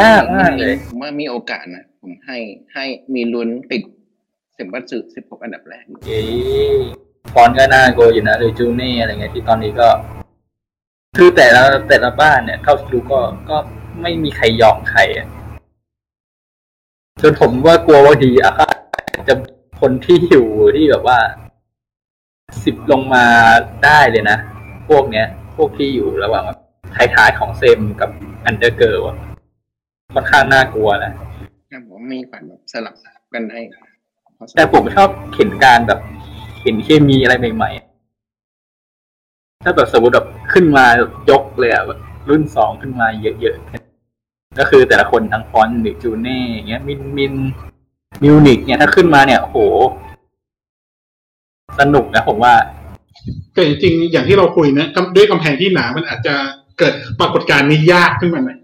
[0.00, 2.38] ยากมากเลยผมว่ามีโอกาสนะ ผมให้
[2.74, 2.84] ให้
[3.14, 3.82] มีลุ้นติด
[4.54, 6.20] เซมบัตสึสิบหกอันดับแรกเอ้
[7.34, 9.88] ฟอนต์ก็น่าโกอยู่นะหรือจูเน่อะไรเงี้ยที่ตอนนี้ก็
[11.16, 13.20] คือแต่ละแต่ละบ้านเนี่ยเข้าดูก็
[13.50, 13.56] ก็
[14.02, 15.28] ไม่มีใครยอมใครอะ
[17.22, 18.70] จนผมว่ากลัวว่าดีอะค่ะ
[19.28, 19.34] จะ
[19.80, 20.46] คนที่อยู่
[20.76, 21.18] ที่แบบว่า
[22.64, 23.24] สิบลงมา
[23.84, 24.36] ได้เลยนะ
[24.88, 25.26] พวกเนี้ย
[25.56, 26.58] พวกที่อยู่ระหว่างแบบ
[27.14, 28.10] ท้ายๆของเซ็มกับ
[28.44, 29.27] under girl
[30.14, 31.12] ค่อนข้างน่ากลัวนะ
[31.70, 32.94] ครับผมมีฝันแบบสลับ
[33.34, 33.58] กันได้
[34.56, 36.00] แต่ผมชอบเห็นการแบบ
[36.62, 40.86] เห็นเคมีอะไรใหม่ๆ ถ้าแบบสมมติแบบขึ้นมา
[41.30, 41.98] ยกเลยอะแบบ
[42.28, 43.06] รุ่นสองขึ้นมา
[43.40, 47.34] เยอะๆ ก็คือแต่ละคนทั้งฟ้อนด์หรือจูเน่อย่างเงี้ยมินมิน
[48.22, 49.58] มิวนิกเนี่ยถ้าขึ้นมาเนี่ยโอ้โห
[51.80, 52.54] สนุกนะผมว่า
[53.54, 56.34] แต่จริงๆ อย่างที่เราคุยนะกำด้วยกำแพงที่หนามันอาจจะ
[56.78, 58.57] เกิดปรากฏการณ์นี้ยากขึ้นมาหน่อย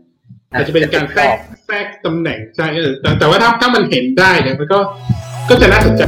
[0.55, 1.37] อาจจะเป็นการแทรก
[1.67, 4.81] แทรกตำแหน่งใช่เออแต่แต่ว่าถ้าถ้ามันเห็นได้เนี่ยมันก็
[5.51, 6.03] ก็จะน่าสนใจ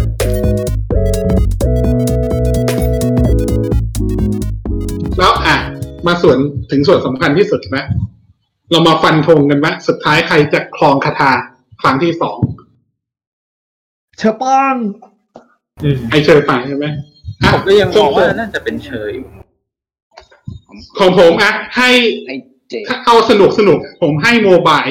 [5.18, 5.56] แล้วอะ
[6.06, 6.38] มาส่วน
[6.70, 7.84] ถึงส่วนสำคัญที่สุดนะ
[8.70, 11.32] เรามาฟันธงกันว่าสุดท้ายใครจะครองคาถา
[11.80, 12.38] ครั้งที่สอง
[14.18, 14.74] เชอป้อง
[16.10, 16.86] ไอเชอร์ไปใช่ไหม
[17.42, 19.26] อะผมก็ยังมองว่าน่าจะเป็นเชยอยู่
[20.98, 21.90] ของผมอะให้
[22.24, 22.55] ให้เจ
[22.88, 24.84] ถ้าเอาสนุกสนุกผมให้โมบาย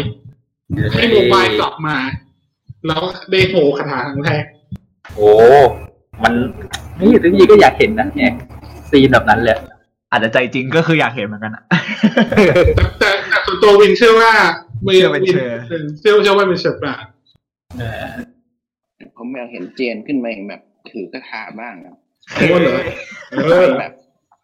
[0.93, 1.97] ให้โมบายกลับมา
[2.87, 3.01] แล้ว
[3.31, 4.43] ได้โหคาถาครั้งแรก
[5.15, 5.29] โอ้
[6.23, 6.33] มัน
[6.99, 8.33] นี่จริงๆก็อยากเห็นนะเนี่ย
[8.89, 9.57] ซีนแบบนั้นเลย
[10.11, 11.63] อาจจะใจจริงก็คืออยากเห็นเหมือนกันอะ
[12.29, 12.53] แต่
[12.99, 14.31] แต่แต่ส่วนตัววินเชื่อว่า
[14.83, 17.05] เชื่อเป็นเชอร์วินเชื่อเชื่อว่าเป็นเชอร์ปราง
[17.79, 18.05] เออ
[19.17, 20.61] ผมอยากเห็นเจนขึ้นมาอย่างแบบ
[20.91, 21.95] ถือกระถาบ้างนะ
[22.33, 22.79] โอ้เหรอ
[23.31, 23.91] เออแบบ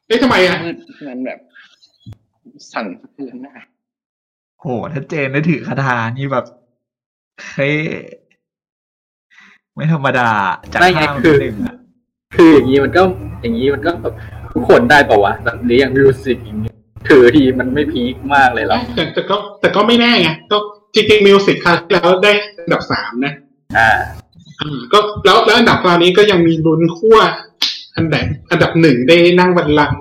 [0.08, 0.76] เอ้ยทำไมอะมืด
[1.08, 1.40] มันแบบ
[2.72, 3.56] สั่นสะเทือนหน้า
[4.62, 6.46] โหถ้าเจนได้ถือคทานี่แบบ
[7.54, 7.76] เฮ้ย
[9.76, 10.30] ไม่ธรรมดา
[10.74, 11.76] จากไม่ไงห้าคือหนึ่งอะ
[12.36, 13.02] คืออย่างนี้มันก็
[13.42, 14.14] อย่างนี้มันก็แบบ
[14.54, 16.76] ทุกคนได้ป่าวะแบบหรืออย่างมิวสิกอย่างเงี้ย
[17.10, 20.58] ถือทีมันไม่พีคมากเลยหรอแต่แต่ก็ แต่ก็ไม่แน่ไงก็
[20.96, 22.32] จริงๆมิวสิกคราวที่แล้วได้
[22.64, 23.34] อันดับสามนะ
[23.78, 23.92] อ่า
[24.60, 27.20] อืมก็แล้วแล้วอันดับคราวนี้ก็ยังมีลุ้นขั้ว
[27.96, 30.00] อันดับอันดับหนึ่งได้นั่งบัลลังก์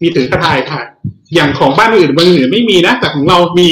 [0.00, 0.80] มีถือคาถายค่ะ
[1.34, 3.68] อย่างของบ้านอื่นเมืองอื่นไม่มีนะ แต่ของเรามี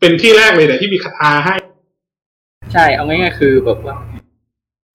[0.00, 1.54] เป็นที่แรกเลยแต่ที่มีคาถาให้
[2.72, 3.96] ใช่เอาง่ายๆคือแบบว่า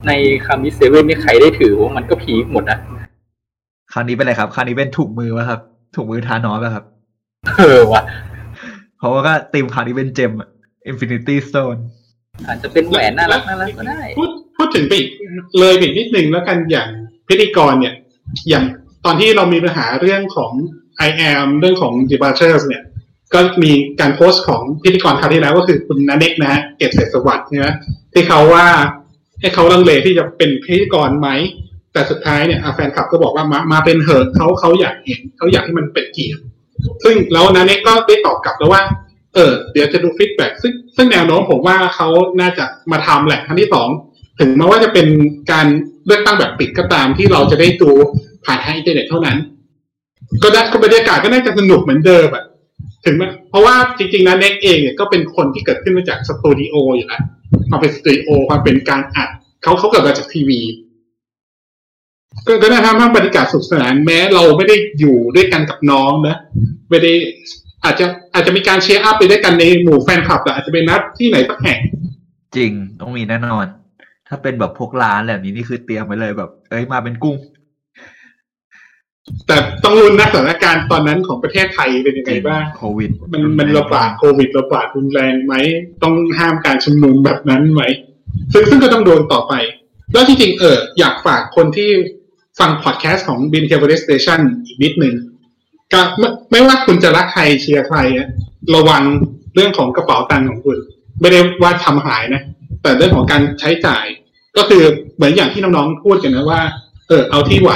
[0.07, 0.11] ใน
[0.45, 2.79] คามิเซเว่นนี่ใครได้ถือว่ามันก็พีคหมดนะ
[3.93, 5.59] คราวนี้เป็นอะไรครับคราวนี้เป็นถุงมือวะครับ
[5.95, 6.85] ถุงมือทานอสอะครับ
[7.59, 8.03] เออว่ะ
[8.97, 10.49] เพราะว่าก็ตีมคราวนี้เป็นเจมอะ
[10.89, 11.79] Infinity Stone
[12.47, 15.09] อาจจะเป็นแหวนน่ารักน่ารักก็ได้ พูดพูดถึงไปอีก
[15.59, 16.87] เลยไปอีกนิดนึงแล้วกันอย่าง
[17.27, 17.95] พิธีกรเนี่ย
[18.49, 18.63] อย่าง
[19.05, 20.51] ตอนที่เรามีปัญหาเรื่องของ
[21.07, 22.83] I am เรื่องของ departures เนี่ย
[23.33, 27.67] ก็มีการโพสต์ของพิธีกรคราวที่แล้วก็คือคุณนันเน็กนะฮะเกตเศรษสวัสดิ์ใช่ไหม
[28.13, 28.67] ที่เขาว่า
[29.39, 31.29] ให้เขาลังเลที่จะเป็นพิธีกรไหม
[31.93, 36.41] แต่สุดท้ายเนี่ยแฟนคลับก็บอกว่ามามาเป็นเหอะเขาเขาอยากเห็นเขาอยากให้มันเป็นเกียรติ
[37.03, 38.81] ซึ่งแล้วน้าเน็กก็ได้ตอบกลับแล้วว่า
[39.33, 42.07] เออ เดี๋ยวจะดู feedback ซึ่งซึ่งแนวโน้มผมว่าเขา
[42.41, 43.89] น่าจะมาทำแหละครั้งที่สอง
[44.39, 45.07] ถึงแม้ว่าจะเป็น
[45.51, 45.67] การ
[46.05, 47.89] เลือกตั้งแบบปิดก็ตามที่เราจะได้ดู
[48.45, 49.37] ผ่านทางอินเทอร์เน็ตเท่านั้น
[50.43, 52.43] ก็ได้ก็บรรยากาศก็น่าจะสนุกเหมือนเดิมอะ
[53.05, 57.21] ถึงแม้เพราะว่าจริงๆน้าเน็กเองเนี่ยก็เป็นคนที่เกิดขึ้นมาจากสตูดิโออยู่แล้ว
[57.69, 59.29] ความเป็นสตูดิโอความเป็นการอัด
[59.63, 60.59] เขาเขาเกิดมาจากทีวี
[62.47, 66.35] ก็ก็น่าทำให้บรรยากาศสนุกสนานแม้เราไม่ได้อยู่ด้วยกันกับน้องนะ
[66.89, 67.13] ไม่ได้
[67.83, 71.79] อาจจะอาจจะมีการเชียร์อัพไปด้วยกันในหมู่แฟนคลับแต่อาจจะเป็นนัดที่ไหนสักแห่ง
[72.55, 72.71] จริง
[73.01, 73.65] ต้องมีแน่นอน
[74.27, 77.35] ถ้าเป็นแบบพวกร้านแบบนี้นี่คือเตรียมไว้เลยแบบ เอ้ยมาเป็นกุ้ง
[79.47, 85.53] แต่ต้องรุนนะสถานการณ์ตอนนั้นของประเทศไทยเป็นยังไงบ้างโควิด มันมันระบาดโควิดระบาดรุนแรงไหม
[86.03, 87.81] ต้องห้ามการชุมนุมแบบนั้นไหม
[88.53, 89.53] ซึ่งซึ่งก็ต้องโดนต่อไป
[90.13, 91.89] แล้วจริงๆเอออยากฝากคนที่
[92.59, 95.15] ฟังพอดแคสต์ของ b i n c a b l e Station อีกนิดนึง
[95.93, 98.27] ก็ไม่ไม่ว่าคุณจะรักใครเชียร์ใครอะ
[98.75, 99.03] ระวัง
[99.55, 100.77] เรื่องของกระเป๋าตังค์ของคุณ
[101.21, 102.41] ไม่ได้ว่าทำหายนะ
[102.81, 104.05] แต่เรื่องของการใช้จ่าย
[104.57, 104.83] ก็คือ
[105.15, 106.61] เหมือนอย่างที่น้องๆพูดกันนะว่า
[107.07, 107.71] เออเอาที่ไหว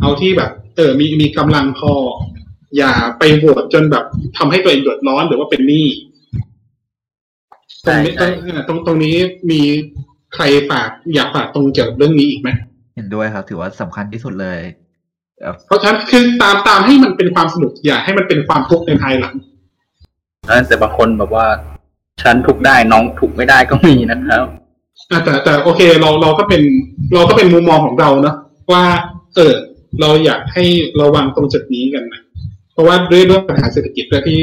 [0.00, 1.92] เอาที่แบบ เออมีมีกำลังพอ
[2.76, 4.04] อย่าไปโหวตจนแบบ
[4.38, 5.86] ทำให้ตัวเองเดือดร้อนหรือว่าเป็นหนี้
[7.86, 9.16] ตรงนี้ใช่ตรงเออตรงตรงนี้
[9.50, 9.60] มี
[10.34, 12.50] ใครฝากอยากฝากตรงเกี่ยวกับเรื่องนี้อีกไหม
[12.96, 14.58] เห็นด้วยครับ ถือว่าสำคัญที่สุดเลย
[15.40, 19.34] แบบเพราะฉะนั้นคือตามตามให้มันเป็นความสนุกอย่าให้มันเป็นความทุกข์ในภายหลัง
[20.68, 21.46] แต่บางคนแบบว่า
[22.22, 24.46] ฉันถูกได้น้องถูกไม่ได้ก็มีนะครับ
[25.10, 26.62] อะแต่แต่โอเค เราเราก็เป็น
[27.14, 28.36] เราก็เป็นมุมมองของเราเนาะ
[28.72, 28.84] ว่า
[29.36, 29.54] เออ
[30.00, 30.64] เราอยากให้
[31.00, 32.20] ระวังตรงจุดนี้กันนะ
[32.72, 34.40] เพราะว่าด้วยเรื่องปัญหาเศรษฐกิจและที่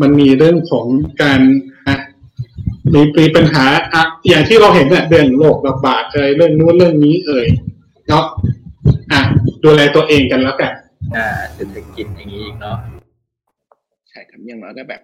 [0.00, 0.86] มันมีเรื่องของ
[1.22, 1.40] การ
[1.86, 1.96] อะ
[2.94, 3.64] มีมีปัญหา
[3.94, 7.46] อะอย่างที่เราเห็นเนี่ยเรื่องโรคระบาดเอ่ยเรื่องนู้นเรื่องนี้เอ่ย
[8.08, 8.24] เนาะ
[9.12, 9.20] อะ
[9.64, 10.72] ดูแลตัวเองกันแล้วกัน
[11.16, 12.76] อ่าเศรษฐกิจอย่างนี้อีกเนาะ
[14.10, 15.02] ใช่ครับอย่างน้อยก็แบบ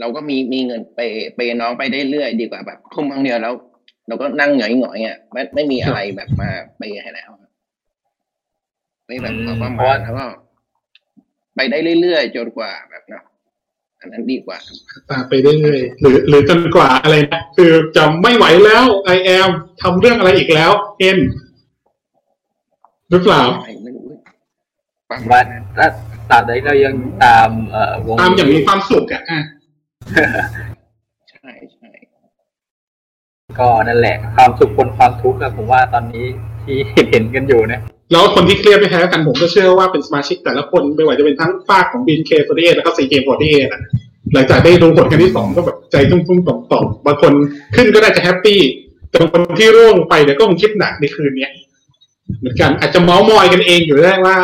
[0.00, 1.00] เราก็มีมีเงินไป
[1.36, 3.54] ไปน้องไปได้เรื่อยดีกว่าแบบทุ่มครั้งเดียวแล้ว
[4.08, 7.30] เราก็นั่งหงอยหงอยๆอะไม่ไม่มีอะไรแบบมาไปให้แล้ว
[9.12, 10.26] ไม่แบบมาประมาณแล้วก็
[11.56, 13.24] ไปได้เรื่อยๆจนกว่าแบบเนาะ
[14.00, 14.56] อันนั้นดีกว่า
[15.10, 19.50] ตามไปเรื่อยๆหรือ หรือจนกว่าอะไรนะคือจะไม่ไหวแล้วไอแอม
[19.82, 21.18] ทำเรื่องอะไรอีกแล้วเอ็น
[23.10, 23.42] หรือเปล่า
[23.82, 24.04] ไม่รู้
[25.10, 25.86] ประมาว่าณนั้นถ้า
[26.30, 26.94] ตราบใดเรายัง
[27.24, 29.40] ตามเอ่อวงตามอย่างมีความสุขอะอะ
[31.30, 31.90] ใช่ใช่
[33.58, 36.26] ก็นั่นแหละ ความสุขบนความทุกข์อะผมว่าตอนนี้
[36.62, 37.80] ที่เห็นเห็นกันอยู่นะ
[38.12, 43.82] แล้วคนที่เครียดไม่แพ้กันผมก็เชื่อว่าเป็นสมาชิกแต่ละคนไม่ว่าจะเป็นทั้งฝั่งของ BNK48แล้วก็ CGM48นะ
[44.32, 47.32] หลังจากได้ดูผลกันที่สองก็แบบใจตุ้มๆต่อมๆบางคน
[47.76, 48.60] ขึ้นก็ได้จะแฮปปี้
[49.08, 51.52] แต่บางคนที่ร่วงไปเดี๋ยก็คงคิดหนักในคืนเนี้ย
[52.38, 54.36] เหมือนกันอาจจะเมาส์มอยกันเองอยู่ได้ว่า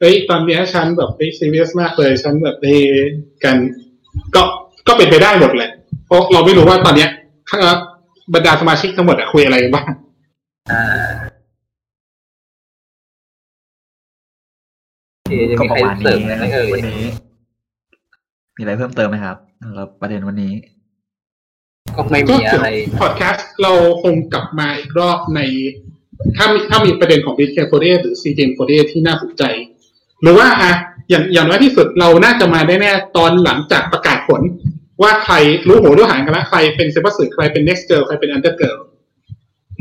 [0.00, 2.68] เฮ้ยตอนเนี้ยฉันแบบเฮ้ยซีเรียสมากเลยฉันแบบเฮ
[3.44, 3.56] กัน
[4.34, 4.42] ก็
[4.88, 5.70] ก็เป็นไปได้หมดแหละ
[6.06, 7.08] เพราะเราไม่รู้ว่าตอนเนี้ย
[7.50, 7.60] ข้าง
[8.34, 9.90] บรรดาสมาชิกทั้งหมดอะคุยอะไรกันบ้าง
[10.70, 11.10] อ่า
[15.58, 17.02] ก็มีปใครระมาณเสรินี้มอะไรไหมเอ่ยวันนี้
[18.56, 20.54] มีอะไรเพิ่มเติมไหมครับสำหรับประเด็นวันนี้
[21.96, 22.70] ก็ไม่ก็มีเดี๋ยอะวไร
[23.00, 23.72] พอดแคสต์เรา
[24.02, 25.40] คงกลับมาอีกรอบใน
[26.36, 29.42] ถ้ามีถ้ามีประเด็นของ b ิ t เคโฟเดหรือ c ีเจนโฟเดที่น่าสนใจ
[30.22, 30.72] หรือว่าอะ
[31.10, 34.40] อย่างอย่างน้อยที่สุดเราน่าจะมาได้แน่ตอนหลังจากประกาศผล
[35.02, 35.34] ว่าใคร
[35.68, 38.78] รู้หัวรู้หางกันแล้วใครเป็นเซ็มบัตสึใครเป็น next girl ใครเป็น under girl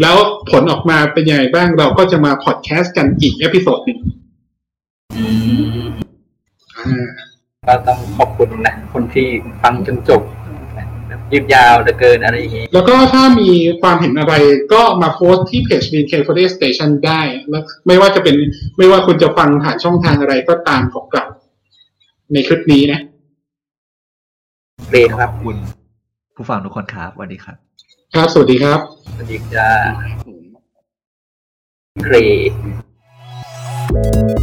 [0.02, 0.18] แล้ว
[0.52, 4.27] ผลออกมาเป็นยังไงบ้างเราก็จะมาพอดแคสต์กันอีก episode หนึ่งอืมอ่า
[7.68, 9.28] ก็ต้องขอบคุณนะ คนที่
[9.61, 10.22] ฟังจนจบ
[11.07, 13.51] แบบยืดยาวเหลือเกินอะไรอย่างงี้ แล้วก็ถ้ามี
[13.82, 14.34] ความเห็นอะไร
[14.74, 18.36] ก็มาโพสต์ที่เพจ BNK f o r Station ได้ แล้วไม่ว่าจะเป็น
[18.78, 21.26] ไม่ว่าคุณจะฟังผ่านช่องทางอะไรก็ตามของเรา
[22.34, 22.99] ในคลิปนี้นะ
[24.88, 25.57] เกรดครับขอบคุณ
[26.36, 27.57] ผู้ฟังทุกคนครับสวัสดีครับ
[28.13, 28.80] ครับ สวัสดีครับ
[29.15, 29.70] สวัสดีจ้า
[30.26, 30.43] ผม
[32.03, 32.15] เกร
[32.51, 34.37] ด